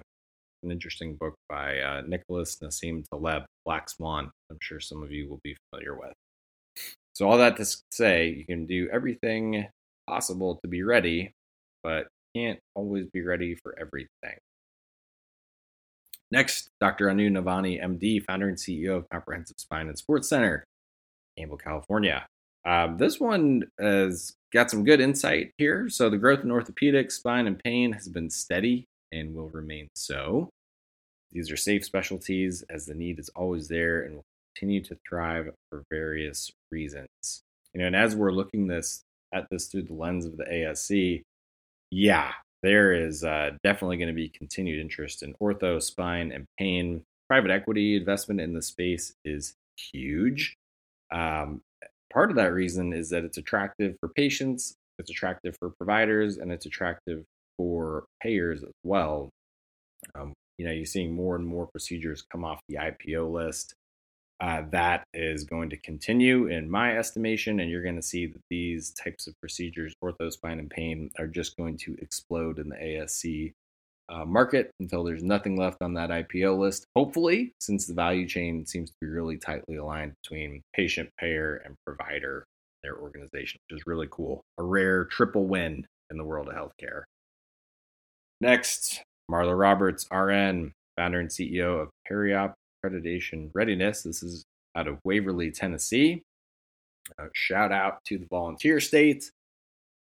an 0.63 0.71
interesting 0.71 1.17
book 1.19 1.35
by 1.49 1.79
uh, 1.79 2.01
Nicholas 2.07 2.57
Nassim 2.63 3.03
Taleb, 3.09 3.43
Black 3.65 3.89
Swan. 3.89 4.31
I'm 4.49 4.57
sure 4.61 4.79
some 4.79 5.03
of 5.03 5.11
you 5.11 5.29
will 5.29 5.39
be 5.43 5.55
familiar 5.69 5.95
with. 5.99 6.13
So, 7.13 7.29
all 7.29 7.37
that 7.37 7.57
to 7.57 7.65
say, 7.91 8.29
you 8.29 8.45
can 8.45 8.65
do 8.65 8.89
everything 8.91 9.67
possible 10.07 10.59
to 10.63 10.67
be 10.67 10.81
ready, 10.81 11.31
but 11.83 12.07
can't 12.35 12.59
always 12.75 13.07
be 13.07 13.21
ready 13.21 13.55
for 13.55 13.75
everything. 13.79 14.37
Next, 16.31 16.69
Dr. 16.79 17.09
Anu 17.09 17.29
Navani, 17.29 17.83
MD, 17.83 18.23
founder 18.23 18.47
and 18.47 18.57
CEO 18.57 18.97
of 18.97 19.09
Comprehensive 19.09 19.57
Spine 19.59 19.87
and 19.87 19.97
Sports 19.97 20.27
Center, 20.29 20.63
Campbell, 21.37 21.57
California. 21.57 22.25
Um, 22.65 22.97
this 22.97 23.19
one 23.19 23.63
has 23.79 24.33
got 24.51 24.71
some 24.71 24.83
good 24.83 24.99
insight 24.99 25.51
here. 25.57 25.89
So, 25.89 26.09
the 26.09 26.17
growth 26.17 26.43
in 26.43 26.49
orthopedics, 26.49 27.13
spine, 27.13 27.45
and 27.45 27.61
pain 27.63 27.91
has 27.91 28.07
been 28.07 28.29
steady 28.29 28.85
and 29.11 29.35
will 29.35 29.49
remain 29.49 29.89
so. 29.95 30.49
These 31.31 31.51
are 31.51 31.57
safe 31.57 31.83
specialties 31.83 32.63
as 32.69 32.85
the 32.85 32.93
need 32.93 33.19
is 33.19 33.29
always 33.35 33.67
there 33.67 34.03
and 34.03 34.15
will 34.15 34.25
continue 34.55 34.81
to 34.83 34.97
thrive 35.07 35.51
for 35.69 35.83
various 35.91 36.51
reasons. 36.71 37.41
You 37.73 37.81
know, 37.81 37.87
and 37.87 37.95
as 37.95 38.15
we're 38.15 38.31
looking 38.31 38.67
this 38.67 39.03
at 39.33 39.47
this 39.49 39.67
through 39.67 39.83
the 39.83 39.93
lens 39.93 40.25
of 40.25 40.37
the 40.37 40.45
ASC, 40.45 41.21
yeah, 41.93 42.31
there 42.63 42.93
is 42.93 43.23
uh, 43.23 43.51
definitely 43.63 43.97
going 43.97 44.07
to 44.07 44.13
be 44.13 44.29
continued 44.29 44.79
interest 44.79 45.21
in 45.21 45.33
ortho, 45.35 45.81
spine, 45.81 46.31
and 46.31 46.45
pain. 46.57 47.03
Private 47.29 47.51
equity 47.51 47.95
investment 47.95 48.41
in 48.41 48.53
the 48.53 48.61
space 48.61 49.13
is 49.23 49.53
huge. 49.77 50.55
Um, 51.11 51.61
part 52.11 52.31
of 52.31 52.35
that 52.37 52.53
reason 52.53 52.93
is 52.93 53.09
that 53.11 53.23
it's 53.23 53.37
attractive 53.37 53.95
for 53.99 54.09
patients, 54.09 54.73
it's 54.97 55.11
attractive 55.11 55.55
for 55.59 55.69
providers, 55.69 56.37
and 56.37 56.51
it's 56.51 56.65
attractive 56.65 57.23
for 57.57 58.05
payers 58.21 58.63
as 58.63 58.71
well. 58.83 59.29
Um, 60.15 60.33
you 60.57 60.65
know, 60.65 60.71
you're 60.71 60.85
seeing 60.85 61.13
more 61.13 61.35
and 61.35 61.45
more 61.45 61.67
procedures 61.67 62.23
come 62.31 62.43
off 62.43 62.59
the 62.67 62.75
IPO 62.75 63.31
list. 63.31 63.75
Uh, 64.43 64.61
that 64.71 65.07
is 65.13 65.45
going 65.45 65.69
to 65.69 65.77
continue 65.77 66.47
in 66.47 66.69
my 66.69 66.97
estimation, 66.97 67.61
and 67.61 67.71
you're 67.71 67.81
going 67.81 67.95
to 67.95 68.01
see 68.01 68.25
that 68.25 68.41
these 68.49 68.89
types 68.91 69.25
of 69.25 69.33
procedures, 69.39 69.93
ortho, 70.03 70.29
spine, 70.29 70.59
and 70.59 70.69
pain, 70.69 71.09
are 71.17 71.27
just 71.27 71.55
going 71.55 71.77
to 71.77 71.95
explode 71.99 72.59
in 72.59 72.67
the 72.67 72.75
ASC 72.75 73.53
uh, 74.09 74.25
market 74.25 74.69
until 74.81 75.05
there's 75.05 75.23
nothing 75.23 75.55
left 75.55 75.81
on 75.81 75.93
that 75.93 76.09
IPO 76.09 76.59
list. 76.59 76.85
Hopefully, 76.93 77.53
since 77.61 77.87
the 77.87 77.93
value 77.93 78.27
chain 78.27 78.65
seems 78.65 78.89
to 78.89 78.95
be 78.99 79.07
really 79.07 79.37
tightly 79.37 79.77
aligned 79.77 80.11
between 80.21 80.61
patient, 80.75 81.09
payer, 81.17 81.61
and 81.63 81.75
provider, 81.85 82.43
their 82.83 82.97
organization, 82.97 83.61
which 83.69 83.79
is 83.79 83.87
really 83.87 84.09
cool. 84.11 84.43
A 84.57 84.63
rare 84.63 85.05
triple 85.05 85.47
win 85.47 85.85
in 86.11 86.17
the 86.17 86.25
world 86.25 86.49
of 86.49 86.53
healthcare. 86.53 87.03
Next, 88.41 89.03
Marla 89.31 89.57
Roberts, 89.57 90.05
RN, 90.11 90.73
founder 90.97 91.21
and 91.21 91.29
CEO 91.29 91.81
of 91.81 91.89
Periop 92.11 92.55
Accreditation 92.83 93.49
Readiness. 93.53 94.03
This 94.03 94.23
is 94.23 94.45
out 94.75 94.87
of 94.87 94.99
Waverly, 95.03 95.51
Tennessee. 95.51 96.23
Uh, 97.19 97.27
shout 97.33 97.71
out 97.71 98.03
to 98.05 98.17
the 98.17 98.25
volunteer 98.25 98.79
states. 98.79 99.31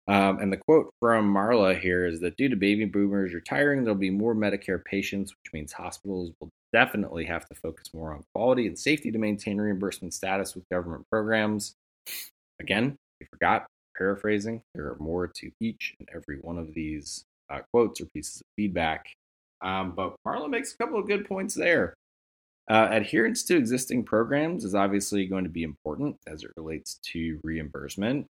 Um, 0.07 0.39
and 0.39 0.51
the 0.51 0.57
quote 0.57 0.91
from 0.99 1.31
Marla 1.33 1.79
here 1.79 2.05
is 2.05 2.19
that 2.21 2.35
due 2.35 2.49
to 2.49 2.55
baby 2.55 2.85
boomers 2.85 3.33
retiring, 3.33 3.83
there'll 3.83 3.99
be 3.99 4.09
more 4.09 4.33
Medicare 4.33 4.83
patients, 4.83 5.31
which 5.31 5.53
means 5.53 5.71
hospitals 5.71 6.31
will 6.39 6.49
definitely 6.73 7.25
have 7.25 7.47
to 7.47 7.55
focus 7.55 7.93
more 7.93 8.13
on 8.13 8.23
quality 8.33 8.65
and 8.67 8.77
safety 8.77 9.11
to 9.11 9.17
maintain 9.17 9.59
reimbursement 9.59 10.13
status 10.13 10.55
with 10.55 10.67
government 10.71 11.05
programs. 11.11 11.75
Again, 12.59 12.95
we 13.19 13.27
forgot, 13.27 13.67
paraphrasing, 13.97 14.61
there 14.73 14.85
are 14.85 14.97
more 14.99 15.27
to 15.27 15.51
each 15.59 15.95
and 15.99 16.09
every 16.13 16.37
one 16.41 16.57
of 16.57 16.73
these 16.73 17.23
uh, 17.51 17.59
quotes 17.71 18.01
or 18.01 18.05
pieces 18.05 18.41
of 18.41 18.47
feedback. 18.55 19.05
Um, 19.61 19.93
but 19.95 20.15
Marla 20.25 20.49
makes 20.49 20.73
a 20.73 20.77
couple 20.77 20.99
of 20.99 21.07
good 21.07 21.27
points 21.27 21.53
there. 21.53 21.93
Uh, 22.69 22.87
adherence 22.91 23.43
to 23.43 23.57
existing 23.57 24.03
programs 24.03 24.63
is 24.63 24.75
obviously 24.75 25.25
going 25.25 25.43
to 25.43 25.49
be 25.49 25.63
important 25.63 26.15
as 26.27 26.43
it 26.43 26.51
relates 26.55 26.99
to 27.01 27.39
reimbursement 27.43 28.27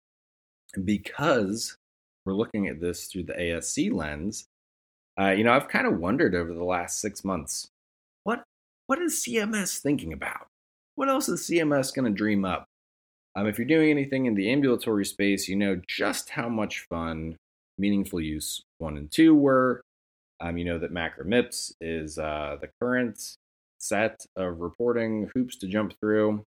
because 0.85 1.75
we're 2.25 2.33
looking 2.33 2.67
at 2.67 2.79
this 2.79 3.05
through 3.05 3.23
the 3.23 3.33
ASC 3.33 3.91
lens, 3.91 4.45
uh, 5.19 5.29
you 5.29 5.43
know, 5.43 5.53
I've 5.53 5.69
kind 5.69 5.87
of 5.87 5.99
wondered 5.99 6.35
over 6.35 6.53
the 6.53 6.63
last 6.63 6.99
six 6.99 7.23
months, 7.23 7.69
what 8.23 8.43
what 8.85 9.01
is 9.01 9.25
CMS 9.27 9.79
thinking 9.79 10.13
about? 10.13 10.47
What 10.95 11.09
else 11.09 11.29
is 11.29 11.41
CMS 11.41 11.93
going 11.93 12.11
to 12.11 12.15
dream 12.15 12.45
up? 12.45 12.65
Um, 13.35 13.47
if 13.47 13.57
you're 13.57 13.67
doing 13.67 13.89
anything 13.89 14.25
in 14.25 14.35
the 14.35 14.51
ambulatory 14.51 15.05
space, 15.05 15.47
you 15.47 15.55
know 15.55 15.81
just 15.87 16.31
how 16.31 16.49
much 16.49 16.85
fun 16.89 17.37
meaningful 17.79 18.19
use 18.19 18.61
one 18.77 18.97
and 18.97 19.11
two 19.11 19.33
were. 19.33 19.81
Um, 20.39 20.57
you 20.57 20.65
know 20.65 20.77
that 20.77 20.93
MACRA 20.93 21.25
MIPS 21.25 21.73
is 21.81 22.19
uh, 22.19 22.57
the 22.61 22.69
current 22.79 23.37
set 23.79 24.25
of 24.35 24.59
reporting 24.59 25.29
hoops 25.33 25.57
to 25.57 25.67
jump 25.67 25.93
through 25.99 26.43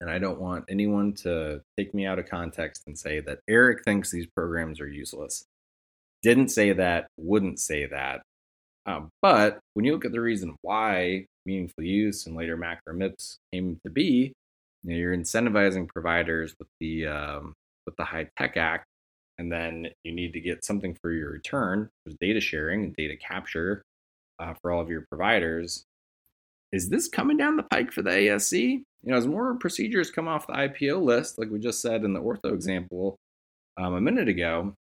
and 0.00 0.10
I 0.10 0.18
don't 0.18 0.40
want 0.40 0.64
anyone 0.68 1.12
to 1.22 1.60
take 1.78 1.94
me 1.94 2.06
out 2.06 2.18
of 2.18 2.26
context 2.26 2.82
and 2.86 2.98
say 2.98 3.20
that 3.20 3.38
Eric 3.48 3.84
thinks 3.84 4.10
these 4.10 4.26
programs 4.26 4.80
are 4.80 4.88
useless. 4.88 5.44
Didn't 6.22 6.48
say 6.48 6.72
that, 6.72 7.06
wouldn't 7.16 7.60
say 7.60 7.86
that. 7.86 8.22
Um, 8.84 9.10
but 9.20 9.60
when 9.74 9.84
you 9.84 9.92
look 9.92 10.04
at 10.04 10.10
the 10.10 10.20
reason 10.20 10.56
why 10.62 11.26
meaningful 11.46 11.84
use 11.84 12.26
and 12.26 12.36
later 12.36 12.56
MACRA 12.56 12.94
MIPS 12.94 13.38
came 13.52 13.78
to 13.84 13.92
be, 13.92 14.32
you 14.82 14.90
know, 14.90 14.96
you're 14.96 15.16
incentivizing 15.16 15.88
providers 15.88 16.54
with 16.58 16.68
the 16.80 17.06
um, 17.06 17.54
with 17.86 17.94
the 17.96 18.04
HITECH 18.04 18.56
Act, 18.56 18.86
and 19.38 19.52
then 19.52 19.86
you 20.02 20.12
need 20.12 20.32
to 20.32 20.40
get 20.40 20.64
something 20.64 20.96
for 21.00 21.12
your 21.12 21.30
return, 21.30 21.88
which 22.04 22.16
data 22.20 22.40
sharing 22.40 22.82
and 22.82 22.96
data 22.96 23.16
capture 23.16 23.82
uh, 24.40 24.54
for 24.60 24.72
all 24.72 24.80
of 24.80 24.88
your 24.88 25.06
providers 25.08 25.84
is 26.72 26.88
this 26.88 27.08
coming 27.08 27.36
down 27.36 27.56
the 27.56 27.62
pike 27.64 27.92
for 27.92 28.02
the 28.02 28.10
ASC? 28.10 28.60
You 28.60 28.84
know, 29.04 29.16
as 29.16 29.26
more 29.26 29.54
procedures 29.56 30.10
come 30.10 30.26
off 30.26 30.46
the 30.46 30.54
IPO 30.54 31.02
list, 31.02 31.38
like 31.38 31.50
we 31.50 31.58
just 31.58 31.82
said 31.82 32.04
in 32.04 32.14
the 32.14 32.20
ortho 32.20 32.52
example 32.52 33.16
um, 33.76 33.94
a 33.94 34.00
minute 34.00 34.28
ago, 34.28 34.74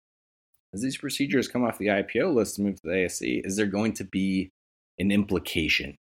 as 0.73 0.82
these 0.82 0.97
procedures 0.97 1.49
come 1.49 1.64
off 1.64 1.78
the 1.78 1.87
IPO 1.87 2.32
list 2.32 2.59
and 2.59 2.68
move 2.68 2.76
to 2.76 2.88
the 2.88 2.94
ASC, 2.94 3.44
is 3.44 3.56
there 3.56 3.66
going 3.66 3.92
to 3.94 4.04
be 4.04 4.50
an 4.99 5.11
implication 5.11 5.97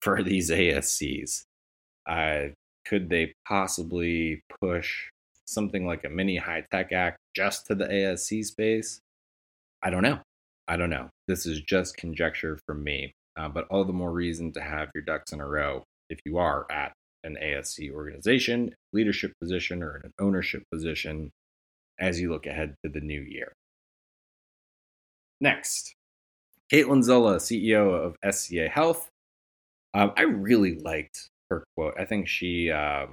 for 0.00 0.22
these 0.22 0.50
ASCs? 0.50 1.42
Uh, 2.08 2.52
could 2.86 3.10
they 3.10 3.32
possibly 3.48 4.40
push 4.60 5.08
something 5.44 5.86
like 5.86 6.04
a 6.04 6.08
mini 6.08 6.38
HITECH 6.38 6.92
Act 6.92 7.18
just 7.34 7.66
to 7.66 7.74
the 7.74 7.86
ASC 7.86 8.44
space? 8.44 9.00
I 9.82 9.90
don't 9.90 10.02
know. 10.02 10.20
I 10.68 10.76
don't 10.76 10.90
know. 10.90 11.08
This 11.26 11.46
is 11.46 11.60
just 11.60 11.96
conjecture 11.96 12.60
from 12.66 12.84
me 12.84 13.12
uh, 13.36 13.48
but 13.48 13.66
all 13.68 13.84
the 13.84 13.92
more 13.92 14.12
reason 14.12 14.52
to 14.52 14.60
have 14.60 14.90
your 14.94 15.04
ducks 15.04 15.32
in 15.32 15.40
a 15.40 15.46
row 15.46 15.84
if 16.08 16.18
you 16.24 16.38
are 16.38 16.66
at 16.70 16.92
an 17.24 17.36
ASC 17.42 17.90
organization, 17.92 18.74
leadership 18.92 19.32
position, 19.40 19.82
or 19.82 20.00
an 20.04 20.12
ownership 20.20 20.62
position 20.72 21.30
as 21.98 22.20
you 22.20 22.30
look 22.30 22.46
ahead 22.46 22.74
to 22.84 22.90
the 22.90 23.00
new 23.00 23.20
year. 23.20 23.52
Next, 25.40 25.94
Caitlin 26.72 27.02
Zulla, 27.02 27.36
CEO 27.36 27.92
of 27.92 28.34
SCA 28.34 28.68
Health. 28.68 29.08
Um, 29.94 30.12
I 30.16 30.22
really 30.22 30.78
liked 30.78 31.28
her 31.50 31.64
quote. 31.76 31.94
I 31.98 32.04
think 32.04 32.28
she, 32.28 32.70
uh, 32.70 33.06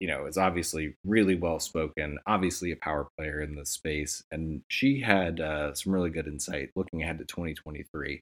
you 0.00 0.08
know, 0.08 0.26
is 0.26 0.38
obviously 0.38 0.94
really 1.04 1.34
well 1.34 1.58
spoken, 1.58 2.18
obviously 2.26 2.70
a 2.72 2.76
power 2.76 3.08
player 3.16 3.40
in 3.40 3.54
this 3.56 3.70
space, 3.70 4.22
and 4.30 4.62
she 4.68 5.00
had 5.00 5.40
uh, 5.40 5.74
some 5.74 5.92
really 5.92 6.10
good 6.10 6.26
insight 6.26 6.70
looking 6.76 7.02
ahead 7.02 7.18
to 7.18 7.24
2023. 7.24 8.20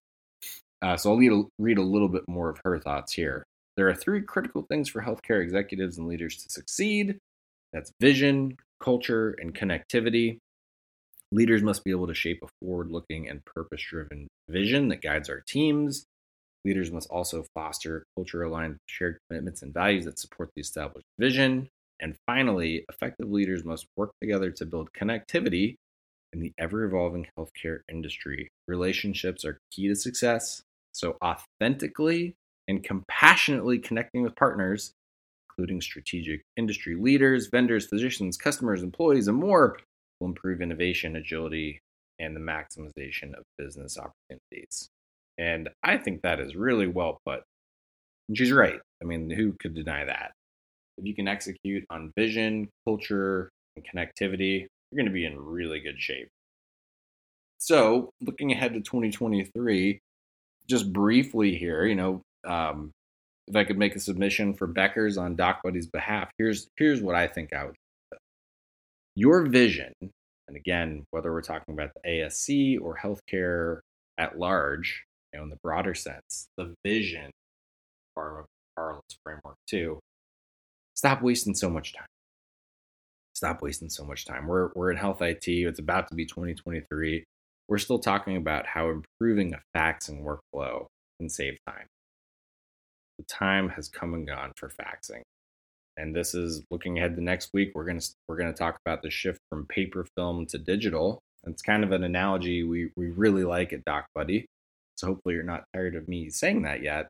Uh, 0.83 0.97
so 0.97 1.11
I'll 1.11 1.17
read 1.17 1.33
a, 1.33 1.43
read 1.59 1.79
a 1.79 1.83
little 1.83 2.09
bit 2.09 2.23
more 2.29 2.51
of 2.51 2.61
her 2.65 2.79
thoughts 2.79 3.13
here. 3.13 3.45
There 3.77 3.89
are 3.89 3.95
three 3.95 4.23
critical 4.23 4.63
things 4.63 4.89
for 4.89 5.03
healthcare 5.03 5.43
executives 5.43 5.99
and 5.99 6.07
leaders 6.07 6.37
to 6.43 6.51
succeed 6.51 7.19
that's 7.73 7.93
vision, 8.01 8.57
culture, 8.81 9.37
and 9.41 9.55
connectivity. 9.55 10.39
Leaders 11.33 11.63
must 11.63 11.85
be 11.85 11.91
able 11.91 12.07
to 12.07 12.15
shape 12.15 12.41
a 12.43 12.49
forward 12.61 12.91
looking 12.91 13.29
and 13.29 13.45
purpose 13.45 13.83
driven 13.83 14.29
vision 14.49 14.89
that 14.89 15.03
guides 15.03 15.29
our 15.29 15.43
teams. 15.47 16.07
Leaders 16.65 16.91
must 16.91 17.11
also 17.11 17.45
foster 17.55 18.05
culture 18.17 18.43
aligned 18.43 18.79
shared 18.87 19.19
commitments 19.29 19.63
and 19.63 19.75
values 19.75 20.05
that 20.05 20.19
support 20.19 20.51
the 20.55 20.61
established 20.61 21.07
vision. 21.19 21.69
And 22.01 22.17
finally, 22.27 22.85
effective 22.89 23.31
leaders 23.31 23.65
must 23.65 23.87
work 23.97 24.11
together 24.21 24.51
to 24.53 24.67
build 24.67 24.91
connectivity 24.93 25.77
in 26.33 26.41
the 26.41 26.53
ever 26.59 26.85
evolving 26.85 27.27
healthcare 27.39 27.81
industry. 27.91 28.49
Relationships 28.69 29.45
are 29.45 29.59
key 29.71 29.89
to 29.89 29.95
success, 29.95 30.63
so, 30.97 31.17
authentically 31.23 32.35
and 32.69 32.83
compassionately 32.83 33.79
connecting 33.79 34.23
with 34.23 34.35
partners, 34.35 34.93
including 35.51 35.81
strategic 35.81 36.43
industry 36.57 36.97
leaders, 36.97 37.49
vendors, 37.49 37.87
physicians, 37.87 38.37
customers, 38.37 38.83
employees, 38.83 39.29
and 39.29 39.37
more, 39.37 39.79
will 40.21 40.29
improve 40.29 40.63
innovation, 40.63 41.17
agility, 41.17 41.81
and 42.19 42.35
the 42.35 42.41
maximization 42.41 43.35
of 43.35 43.45
business 43.59 43.99
opportunities. 43.99 44.89
And 45.39 45.69
I 45.83 45.99
think 45.99 46.23
that 46.23 46.41
is 46.41 46.57
really 46.57 46.87
well 46.87 47.21
put. 47.27 47.43
And 48.29 48.39
she's 48.39 48.53
right. 48.53 48.81
I 49.03 49.05
mean, 49.05 49.29
who 49.29 49.53
could 49.61 49.75
deny 49.75 50.05
that? 50.07 50.33
If 50.97 51.05
you 51.05 51.15
can 51.15 51.29
execute 51.29 51.85
on 51.91 52.11
vision, 52.17 52.69
culture, 52.87 53.51
and 53.77 53.85
connectivity, 53.85 54.61
you're 54.91 54.97
going 54.97 55.07
to 55.07 55.13
be 55.13 55.27
in 55.27 55.39
really 55.39 55.81
good 55.81 56.01
shape. 56.01 56.29
So, 57.59 58.11
looking 58.23 58.53
ahead 58.53 58.73
to 58.75 58.81
2023, 58.81 60.01
just 60.69 60.93
briefly 60.93 61.57
here, 61.57 61.87
you 61.87 61.95
know, 61.95 62.23
um, 62.47 62.91
if 63.49 63.57
I 63.57 63.65
could 63.65 63.79
make 63.79 63.95
a 63.95 64.01
submission 64.01 64.55
for 64.55 64.67
Becker's 64.67 65.17
on 65.17 65.37
Doc 65.37 65.61
Buddy's 65.63 65.87
behalf, 65.87 66.31
here's 66.39 66.69
here's 66.77 67.01
what 67.01 67.15
I 67.15 67.27
think 67.27 67.53
I 67.53 67.67
would. 67.67 67.75
Do. 68.13 68.19
Your 69.15 69.47
vision, 69.47 69.93
and 70.03 70.57
again, 70.57 71.05
whether 71.11 71.33
we're 71.33 71.43
talking 71.43 71.75
about 71.75 71.91
the 71.95 72.09
ASC 72.09 72.81
or 72.81 72.97
healthcare 72.97 73.81
at 74.19 74.39
large, 74.39 75.05
you 75.33 75.39
know, 75.39 75.45
in 75.45 75.51
the 75.51 75.59
broader 75.63 75.95
sense, 75.95 76.49
the 76.57 76.75
vision 76.85 77.31
part 78.15 78.41
of 78.41 78.47
Carlos 78.77 79.03
framework 79.23 79.57
too. 79.69 80.01
Stop 80.95 81.23
wasting 81.23 81.55
so 81.55 81.71
much 81.71 81.95
time. 81.95 82.07
Stop 83.35 83.63
wasting 83.63 83.91
so 83.91 84.05
much 84.05 84.25
time. 84.25 84.47
We're 84.47 84.71
we're 84.75 84.91
in 84.91 84.97
health 84.97 85.23
IT. 85.23 85.47
It's 85.47 85.79
about 85.79 86.09
to 86.09 86.15
be 86.15 86.25
2023. 86.25 87.25
We're 87.69 87.79
still 87.79 87.99
talking 87.99 88.37
about 88.37 88.67
how 88.67 88.91
improving 88.91 89.55
a 89.55 89.61
faxing 89.77 90.23
workflow 90.23 90.87
can 91.19 91.29
save 91.29 91.59
time. 91.67 91.87
The 93.19 93.25
time 93.25 93.71
has 93.71 93.89
come 93.89 94.15
and 94.15 94.27
gone 94.27 94.53
for 94.57 94.69
faxing. 94.69 95.23
And 95.97 96.15
this 96.15 96.35
is 96.35 96.63
looking 96.71 96.99
ahead 96.99 97.17
to 97.17 97.23
next 97.23 97.51
week. 97.55 97.73
We're 97.75 97.87
gonna 97.87 98.01
we're 98.29 98.37
gonna 98.37 98.53
talk 98.53 98.79
about 98.85 99.03
the 99.03 99.11
shift 99.11 99.41
from 99.51 99.67
paper 99.67 100.07
film 100.17 100.47
to 100.47 100.59
digital. 100.59 101.21
It's 101.45 101.63
kind 101.63 101.85
of 101.85 101.93
an 101.93 102.05
analogy 102.05 102.65
we, 102.65 102.91
we 102.97 103.09
really 103.11 103.45
like 103.45 103.73
at 103.73 103.85
Doc 103.85 104.07
Buddy. 104.15 104.47
So 104.97 105.09
hopefully 105.09 105.35
you're 105.35 105.45
not 105.45 105.65
tired 105.75 105.95
of 105.95 106.09
me 106.09 106.29
saying 106.29 106.63
that 106.63 106.83
yet. 106.83 107.09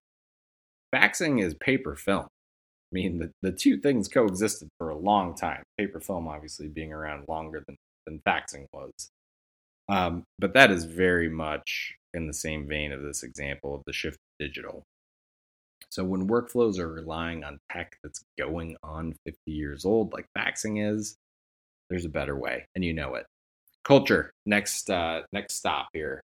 Faxing 0.95 1.43
is 1.43 1.55
paper 1.55 1.97
film. 1.97 2.27
I 2.27 2.95
mean, 2.95 3.19
the, 3.19 3.31
the 3.43 3.53
two 3.53 3.79
things 3.79 4.09
coexisted 4.09 4.69
for 4.79 4.91
a 4.91 4.97
long 4.97 5.35
time. 5.35 5.63
Paper 5.79 6.01
film, 6.01 6.29
obviously, 6.29 6.69
being 6.69 6.93
around 6.93 7.25
longer 7.29 7.65
than, 7.67 7.77
than 8.07 8.21
faxing 8.27 8.67
was. 8.73 9.11
Um, 9.89 10.25
but 10.39 10.55
that 10.55 10.71
is 10.71 10.85
very 10.85 11.29
much 11.29 11.95
in 12.15 12.27
the 12.27 12.35
same 12.35 12.67
vein 12.67 12.93
of 12.93 13.03
this 13.03 13.23
example 13.23 13.75
of 13.75 13.83
the 13.87 13.93
shift 13.93 14.19
to 14.19 14.47
digital. 14.47 14.83
So 15.91 16.05
when 16.05 16.29
workflows 16.29 16.79
are 16.79 16.93
relying 16.93 17.45
on 17.45 17.59
tech 17.71 17.97
that's 18.03 18.23
going 18.39 18.77
on 18.83 19.15
50 19.25 19.39
years 19.47 19.85
old, 19.85 20.13
like 20.13 20.27
faxing 20.37 20.93
is, 20.93 21.17
there's 21.89 22.05
a 22.05 22.11
better 22.11 22.37
way, 22.37 22.67
and 22.75 22.85
you 22.85 22.93
know 22.93 23.15
it. 23.15 23.27
Culture, 23.85 24.33
next 24.45 24.91
uh, 24.91 25.23
next 25.33 25.55
stop 25.55 25.89
here. 25.93 26.21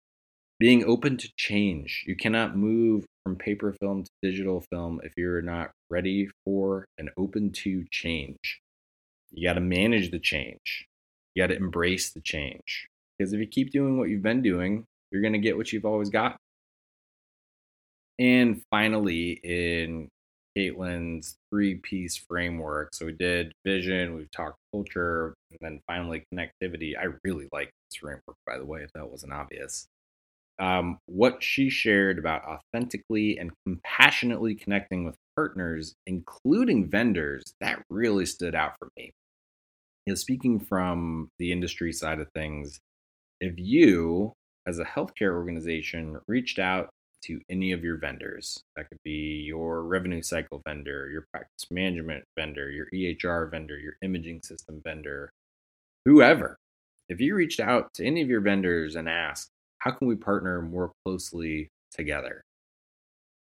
Being 0.59 0.85
open 0.85 1.16
to 1.19 1.28
change. 1.37 2.04
You 2.07 2.16
cannot 2.16 2.57
move 2.57 3.04
from 3.25 3.37
paper 3.37 3.73
film 3.81 4.04
to 4.04 4.11
digital 4.23 4.61
film 4.71 5.00
if 5.04 5.12
you're 5.16 5.42
not 5.42 5.71
ready 5.88 6.28
for 6.45 6.87
and 6.99 7.11
open 7.16 7.52
to 7.52 7.85
change. 7.90 8.61
You 9.31 9.49
got 9.49 9.54
to 9.54 9.61
manage 9.61 10.11
the 10.11 10.19
change. 10.19 10.87
You 11.35 11.42
got 11.42 11.49
to 11.49 11.57
embrace 11.57 12.11
the 12.11 12.21
change. 12.21 12.88
Because 13.19 13.33
if 13.33 13.40
you 13.40 13.47
keep 13.47 13.71
doing 13.71 13.99
what 13.99 14.09
you've 14.09 14.23
been 14.23 14.42
doing, 14.42 14.85
you're 15.11 15.23
going 15.23 15.35
to 15.35 15.38
get 15.38 15.57
what 15.57 15.73
you've 15.73 15.85
always 15.85 16.11
got. 16.11 16.37
And 18.19 18.62
finally, 18.71 19.33
in 19.42 20.09
Caitlin's 20.57 21.37
three 21.50 21.76
piece 21.76 22.16
framework, 22.16 22.95
so 22.95 23.07
we 23.07 23.12
did 23.12 23.52
vision, 23.64 24.14
we've 24.14 24.31
talked 24.31 24.59
culture, 24.73 25.35
and 25.50 25.59
then 25.61 25.81
finally 25.87 26.25
connectivity. 26.33 26.97
I 26.97 27.14
really 27.25 27.49
like 27.52 27.71
this 27.90 27.99
framework, 28.00 28.37
by 28.47 28.59
the 28.59 28.64
way, 28.64 28.83
if 28.83 28.92
that 28.95 29.11
wasn't 29.11 29.33
obvious. 29.33 29.87
Um, 30.59 30.99
what 31.07 31.42
she 31.42 31.71
shared 31.71 32.19
about 32.19 32.45
authentically 32.45 33.38
and 33.38 33.50
compassionately 33.66 34.54
connecting 34.54 35.04
with 35.04 35.16
partners, 35.35 35.95
including 36.07 36.88
vendors, 36.88 37.42
that 37.61 37.83
really 37.88 38.26
stood 38.26 38.54
out 38.54 38.75
for 38.78 38.88
me. 38.97 39.12
You 40.07 40.12
know, 40.12 40.14
speaking 40.14 40.61
from 40.61 41.28
the 41.38 41.52
industry 41.52 41.92
side 41.92 42.21
of 42.21 42.28
things, 42.35 42.78
if 43.42 43.54
you, 43.58 44.32
as 44.66 44.78
a 44.78 44.84
healthcare 44.84 45.32
organization, 45.32 46.18
reached 46.28 46.58
out 46.58 46.88
to 47.25 47.40
any 47.50 47.72
of 47.72 47.84
your 47.84 47.99
vendors, 47.99 48.62
that 48.76 48.88
could 48.88 48.99
be 49.04 49.44
your 49.46 49.82
revenue 49.82 50.22
cycle 50.22 50.62
vendor, 50.66 51.11
your 51.11 51.26
practice 51.32 51.66
management 51.70 52.25
vendor, 52.38 52.70
your 52.70 52.87
EHR 52.94 53.50
vendor, 53.50 53.78
your 53.78 53.94
imaging 54.02 54.40
system 54.42 54.80
vendor, 54.84 55.30
whoever, 56.04 56.56
if 57.08 57.21
you 57.21 57.34
reached 57.34 57.60
out 57.60 57.93
to 57.95 58.06
any 58.06 58.23
of 58.23 58.30
your 58.30 58.40
vendors 58.40 58.97
and 58.97 59.08
asked, 59.08 59.50
how 59.78 59.90
can 59.90 60.06
we 60.06 60.17
partner 60.17 60.62
more 60.62 60.93
closely 61.04 61.69
together? 61.90 62.43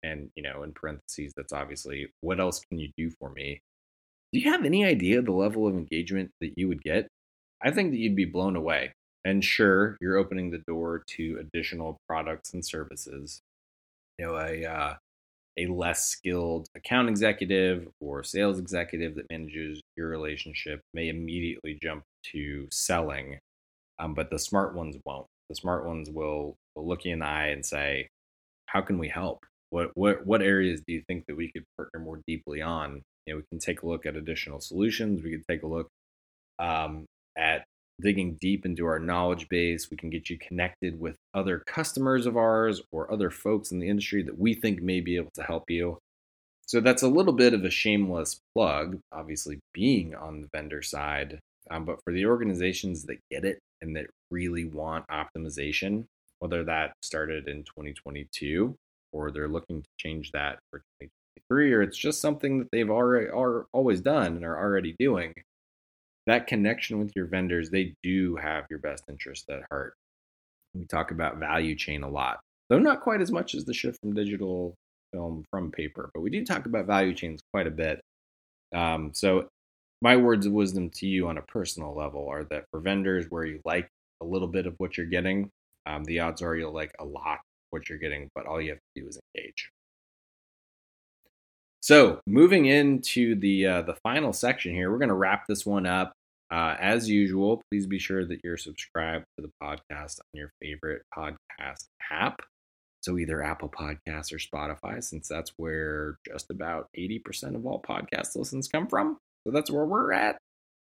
And, 0.03 0.29
you 0.35 0.43
know, 0.43 0.63
in 0.63 0.73
parentheses, 0.73 1.31
that's 1.37 1.53
obviously 1.53 2.07
what 2.21 2.39
else 2.39 2.59
can 2.69 2.79
you 2.79 2.89
do 2.97 3.11
for 3.19 3.29
me? 3.29 3.61
Do 4.33 4.39
you 4.39 4.51
have 4.51 4.65
any 4.65 4.83
idea 4.83 5.21
the 5.21 5.31
level 5.31 5.67
of 5.67 5.75
engagement 5.75 6.31
that 6.41 6.57
you 6.57 6.67
would 6.67 6.81
get? 6.81 7.07
I 7.61 7.71
think 7.71 7.91
that 7.91 7.97
you'd 7.97 8.15
be 8.15 8.25
blown 8.25 8.55
away. 8.55 8.93
And 9.23 9.43
sure, 9.43 9.97
you're 10.01 10.17
opening 10.17 10.49
the 10.49 10.63
door 10.67 11.03
to 11.09 11.37
additional 11.39 11.97
products 12.07 12.53
and 12.53 12.65
services. 12.65 13.41
You 14.17 14.27
know, 14.27 14.37
a 14.37 14.65
uh, 14.65 14.93
a 15.57 15.67
less 15.67 16.05
skilled 16.05 16.67
account 16.75 17.09
executive 17.09 17.87
or 17.99 18.23
sales 18.23 18.59
executive 18.59 19.15
that 19.15 19.29
manages 19.29 19.81
your 19.97 20.09
relationship 20.09 20.81
may 20.93 21.09
immediately 21.09 21.77
jump 21.81 22.03
to 22.31 22.67
selling, 22.71 23.37
um, 23.99 24.13
but 24.13 24.29
the 24.29 24.39
smart 24.39 24.75
ones 24.75 24.97
won't 25.05 25.27
the 25.51 25.55
smart 25.55 25.85
ones 25.85 26.09
will, 26.09 26.55
will 26.75 26.87
look 26.87 27.03
you 27.03 27.11
in 27.11 27.19
the 27.19 27.25
eye 27.25 27.47
and 27.47 27.65
say, 27.65 28.07
"How 28.67 28.81
can 28.81 28.97
we 28.97 29.09
help? 29.09 29.45
What 29.69 29.91
what 29.95 30.25
what 30.25 30.41
areas 30.41 30.81
do 30.87 30.93
you 30.93 31.03
think 31.07 31.25
that 31.27 31.35
we 31.35 31.51
could 31.51 31.65
partner 31.77 31.99
more 31.99 32.21
deeply 32.27 32.61
on? 32.61 33.01
You 33.25 33.33
know, 33.33 33.37
we 33.37 33.43
can 33.49 33.59
take 33.59 33.81
a 33.83 33.87
look 33.87 34.05
at 34.05 34.15
additional 34.15 34.61
solutions. 34.61 35.21
We 35.23 35.31
could 35.31 35.45
take 35.47 35.63
a 35.63 35.67
look 35.67 35.89
um, 36.59 37.05
at 37.37 37.65
digging 38.01 38.37
deep 38.41 38.65
into 38.65 38.85
our 38.85 38.99
knowledge 38.99 39.47
base. 39.49 39.89
We 39.89 39.97
can 39.97 40.09
get 40.09 40.29
you 40.29 40.37
connected 40.37 40.99
with 40.99 41.15
other 41.33 41.63
customers 41.65 42.25
of 42.25 42.37
ours 42.37 42.81
or 42.91 43.11
other 43.11 43.29
folks 43.29 43.71
in 43.71 43.79
the 43.79 43.89
industry 43.89 44.23
that 44.23 44.37
we 44.37 44.53
think 44.53 44.81
may 44.81 44.99
be 44.99 45.15
able 45.15 45.31
to 45.35 45.43
help 45.43 45.69
you. 45.69 45.99
So 46.65 46.79
that's 46.79 47.03
a 47.03 47.07
little 47.07 47.33
bit 47.33 47.53
of 47.53 47.65
a 47.65 47.69
shameless 47.69 48.39
plug, 48.55 48.99
obviously 49.11 49.59
being 49.73 50.15
on 50.15 50.41
the 50.41 50.47
vendor 50.53 50.81
side. 50.81 51.39
Um, 51.69 51.85
but 51.85 52.03
for 52.03 52.13
the 52.13 52.25
organizations 52.25 53.03
that 53.03 53.19
get 53.29 53.45
it 53.45 53.59
and 53.81 53.95
that 53.95 54.07
really 54.29 54.65
want 54.65 55.05
optimization, 55.07 56.05
whether 56.39 56.63
that 56.63 56.93
started 57.01 57.47
in 57.47 57.63
2022 57.63 58.75
or 59.11 59.31
they're 59.31 59.47
looking 59.47 59.81
to 59.81 59.89
change 59.97 60.31
that 60.31 60.59
for 60.69 60.79
2023, 61.01 61.73
or 61.73 61.81
it's 61.81 61.97
just 61.97 62.21
something 62.21 62.59
that 62.59 62.69
they've 62.71 62.89
already 62.89 63.27
are 63.27 63.65
always 63.73 64.01
done 64.01 64.37
and 64.37 64.45
are 64.45 64.57
already 64.57 64.95
doing. 64.97 65.33
That 66.31 66.47
connection 66.47 66.97
with 66.97 67.11
your 67.13 67.25
vendors, 67.25 67.69
they 67.69 67.93
do 68.03 68.37
have 68.37 68.63
your 68.69 68.79
best 68.79 69.03
interest 69.09 69.49
at 69.49 69.63
heart. 69.69 69.95
We 70.73 70.85
talk 70.85 71.11
about 71.11 71.39
value 71.39 71.75
chain 71.75 72.03
a 72.03 72.09
lot, 72.09 72.39
though 72.69 72.79
not 72.79 73.01
quite 73.01 73.19
as 73.19 73.33
much 73.33 73.53
as 73.53 73.65
the 73.65 73.73
shift 73.73 73.99
from 73.99 74.13
digital 74.13 74.73
film 75.11 75.43
from 75.51 75.71
paper, 75.71 76.09
but 76.13 76.21
we 76.21 76.29
do 76.29 76.45
talk 76.45 76.67
about 76.67 76.85
value 76.85 77.13
chains 77.13 77.41
quite 77.51 77.67
a 77.67 77.71
bit. 77.71 77.99
Um, 78.73 79.11
so 79.13 79.49
my 80.01 80.15
words 80.15 80.45
of 80.45 80.53
wisdom 80.53 80.89
to 80.91 81.05
you 81.05 81.27
on 81.27 81.37
a 81.37 81.41
personal 81.41 81.93
level 81.93 82.29
are 82.29 82.45
that 82.45 82.63
for 82.71 82.79
vendors 82.79 83.25
where 83.27 83.43
you 83.43 83.59
like 83.65 83.89
a 84.21 84.25
little 84.25 84.47
bit 84.47 84.65
of 84.65 84.75
what 84.77 84.95
you're 84.95 85.07
getting, 85.07 85.49
um, 85.85 86.05
the 86.05 86.21
odds 86.21 86.41
are 86.41 86.55
you'll 86.55 86.71
like 86.71 86.93
a 86.99 87.03
lot 87.03 87.39
what 87.71 87.89
you're 87.89 87.97
getting, 87.97 88.29
but 88.35 88.45
all 88.45 88.61
you 88.61 88.69
have 88.69 88.79
to 88.95 89.01
do 89.01 89.05
is 89.09 89.19
engage. 89.35 89.69
So 91.81 92.21
moving 92.25 92.67
into 92.67 93.35
the 93.35 93.65
uh, 93.65 93.81
the 93.81 93.95
final 93.95 94.31
section 94.31 94.73
here, 94.73 94.89
we're 94.91 94.97
going 94.97 95.09
to 95.09 95.15
wrap 95.15 95.45
this 95.45 95.65
one 95.65 95.85
up. 95.85 96.13
Uh, 96.51 96.75
as 96.79 97.09
usual, 97.09 97.61
please 97.71 97.87
be 97.87 97.97
sure 97.97 98.25
that 98.25 98.41
you're 98.43 98.57
subscribed 98.57 99.25
to 99.37 99.45
the 99.45 99.51
podcast 99.63 100.19
on 100.19 100.33
your 100.33 100.51
favorite 100.61 101.03
podcast 101.15 101.85
app. 102.11 102.41
So 103.01 103.17
either 103.17 103.41
Apple 103.41 103.69
Podcasts 103.69 104.31
or 104.31 104.37
Spotify, 104.37 105.03
since 105.03 105.27
that's 105.27 105.53
where 105.57 106.17
just 106.27 106.51
about 106.51 106.87
80% 106.97 107.55
of 107.55 107.65
all 107.65 107.81
podcast 107.81 108.35
listens 108.35 108.67
come 108.67 108.87
from. 108.87 109.17
So 109.45 109.51
that's 109.51 109.71
where 109.71 109.85
we're 109.85 110.11
at. 110.11 110.37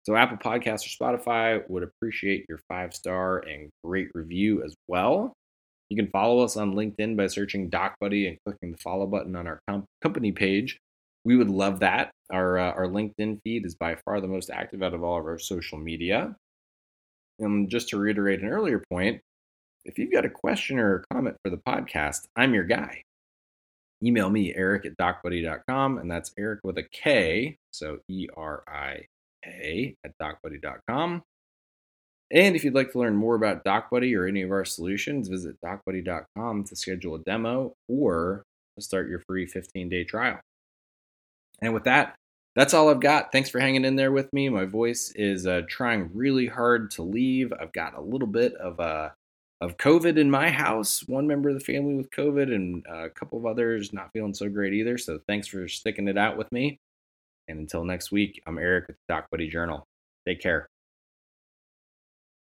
So 0.05 0.15
Apple 0.15 0.37
Podcasts 0.37 0.85
or 0.85 1.17
Spotify 1.17 1.69
would 1.69 1.83
appreciate 1.83 2.45
your 2.49 2.59
five 2.67 2.93
star 2.93 3.39
and 3.39 3.69
great 3.85 4.09
review 4.13 4.63
as 4.63 4.75
well. 4.87 5.33
You 5.89 5.95
can 5.95 6.07
follow 6.07 6.43
us 6.43 6.57
on 6.57 6.73
LinkedIn 6.73 7.15
by 7.15 7.27
searching 7.27 7.69
Doc 7.69 7.95
Buddy 8.01 8.27
and 8.27 8.37
clicking 8.45 8.71
the 8.71 8.77
follow 8.79 9.05
button 9.05 9.35
on 9.35 9.47
our 9.47 9.59
com- 9.69 9.85
company 10.01 10.31
page. 10.31 10.79
We 11.23 11.37
would 11.37 11.49
love 11.49 11.79
that. 11.81 12.11
Our 12.31 12.57
uh, 12.57 12.71
our 12.71 12.87
LinkedIn 12.87 13.41
feed 13.43 13.65
is 13.65 13.75
by 13.75 13.95
far 14.05 14.21
the 14.21 14.27
most 14.27 14.49
active 14.49 14.81
out 14.81 14.93
of 14.93 15.03
all 15.03 15.19
of 15.19 15.25
our 15.25 15.39
social 15.39 15.77
media. 15.77 16.35
And 17.39 17.69
just 17.69 17.89
to 17.89 17.97
reiterate 17.97 18.41
an 18.41 18.49
earlier 18.49 18.83
point, 18.91 19.21
if 19.85 19.97
you've 19.97 20.11
got 20.11 20.25
a 20.25 20.29
question 20.29 20.79
or 20.79 20.95
a 20.95 21.13
comment 21.13 21.35
for 21.43 21.49
the 21.49 21.57
podcast, 21.57 22.21
I'm 22.35 22.53
your 22.53 22.63
guy 22.63 23.01
email 24.03 24.29
me, 24.29 24.53
eric 24.55 24.85
at 24.85 24.97
docbuddy.com, 24.97 25.97
and 25.97 26.11
that's 26.11 26.33
Eric 26.37 26.59
with 26.63 26.77
a 26.77 26.83
K, 26.83 27.57
so 27.71 27.99
E 28.09 28.27
R 28.35 28.63
I 28.67 29.05
A 29.45 29.95
at 30.05 30.11
docbuddy.com. 30.21 31.23
And 32.31 32.55
if 32.55 32.63
you'd 32.63 32.73
like 32.73 32.91
to 32.93 32.99
learn 32.99 33.15
more 33.15 33.35
about 33.35 33.63
DocBuddy 33.63 34.17
or 34.17 34.25
any 34.25 34.41
of 34.41 34.51
our 34.51 34.65
solutions, 34.65 35.27
visit 35.27 35.55
docbuddy.com 35.63 36.63
to 36.63 36.75
schedule 36.75 37.15
a 37.15 37.19
demo 37.19 37.73
or 37.87 38.43
to 38.75 38.83
start 38.83 39.07
your 39.07 39.19
free 39.19 39.45
15 39.45 39.87
day 39.87 40.03
trial. 40.03 40.39
And 41.63 41.73
with 41.73 41.85
that, 41.85 42.15
that's 42.55 42.73
all 42.73 42.89
I've 42.89 42.99
got. 42.99 43.31
Thanks 43.31 43.49
for 43.49 43.59
hanging 43.59 43.85
in 43.85 43.95
there 43.95 44.11
with 44.11 44.31
me. 44.33 44.49
My 44.49 44.65
voice 44.65 45.11
is 45.15 45.47
uh, 45.47 45.61
trying 45.67 46.11
really 46.13 46.45
hard 46.45 46.91
to 46.91 47.01
leave. 47.01 47.51
I've 47.59 47.73
got 47.73 47.97
a 47.97 48.01
little 48.01 48.27
bit 48.27 48.53
of 48.55 48.79
a 48.79 49.13
of 49.61 49.77
COVID 49.77 50.17
in 50.17 50.29
my 50.29 50.49
house. 50.49 51.07
One 51.07 51.25
member 51.25 51.47
of 51.47 51.55
the 51.55 51.63
family 51.63 51.95
with 51.95 52.11
COVID, 52.11 52.53
and 52.53 52.85
a 52.85 53.09
couple 53.09 53.39
of 53.39 53.45
others 53.45 53.93
not 53.93 54.11
feeling 54.11 54.33
so 54.33 54.49
great 54.49 54.73
either. 54.73 54.97
So 54.97 55.19
thanks 55.25 55.47
for 55.47 55.67
sticking 55.69 56.09
it 56.09 56.17
out 56.17 56.37
with 56.37 56.51
me. 56.51 56.77
And 57.47 57.59
until 57.59 57.85
next 57.85 58.11
week, 58.11 58.41
I'm 58.45 58.57
Eric 58.57 58.87
with 58.87 58.97
the 58.97 59.13
Doc 59.13 59.27
Buddy 59.31 59.49
Journal. 59.49 59.85
Take 60.27 60.41
care. 60.41 60.72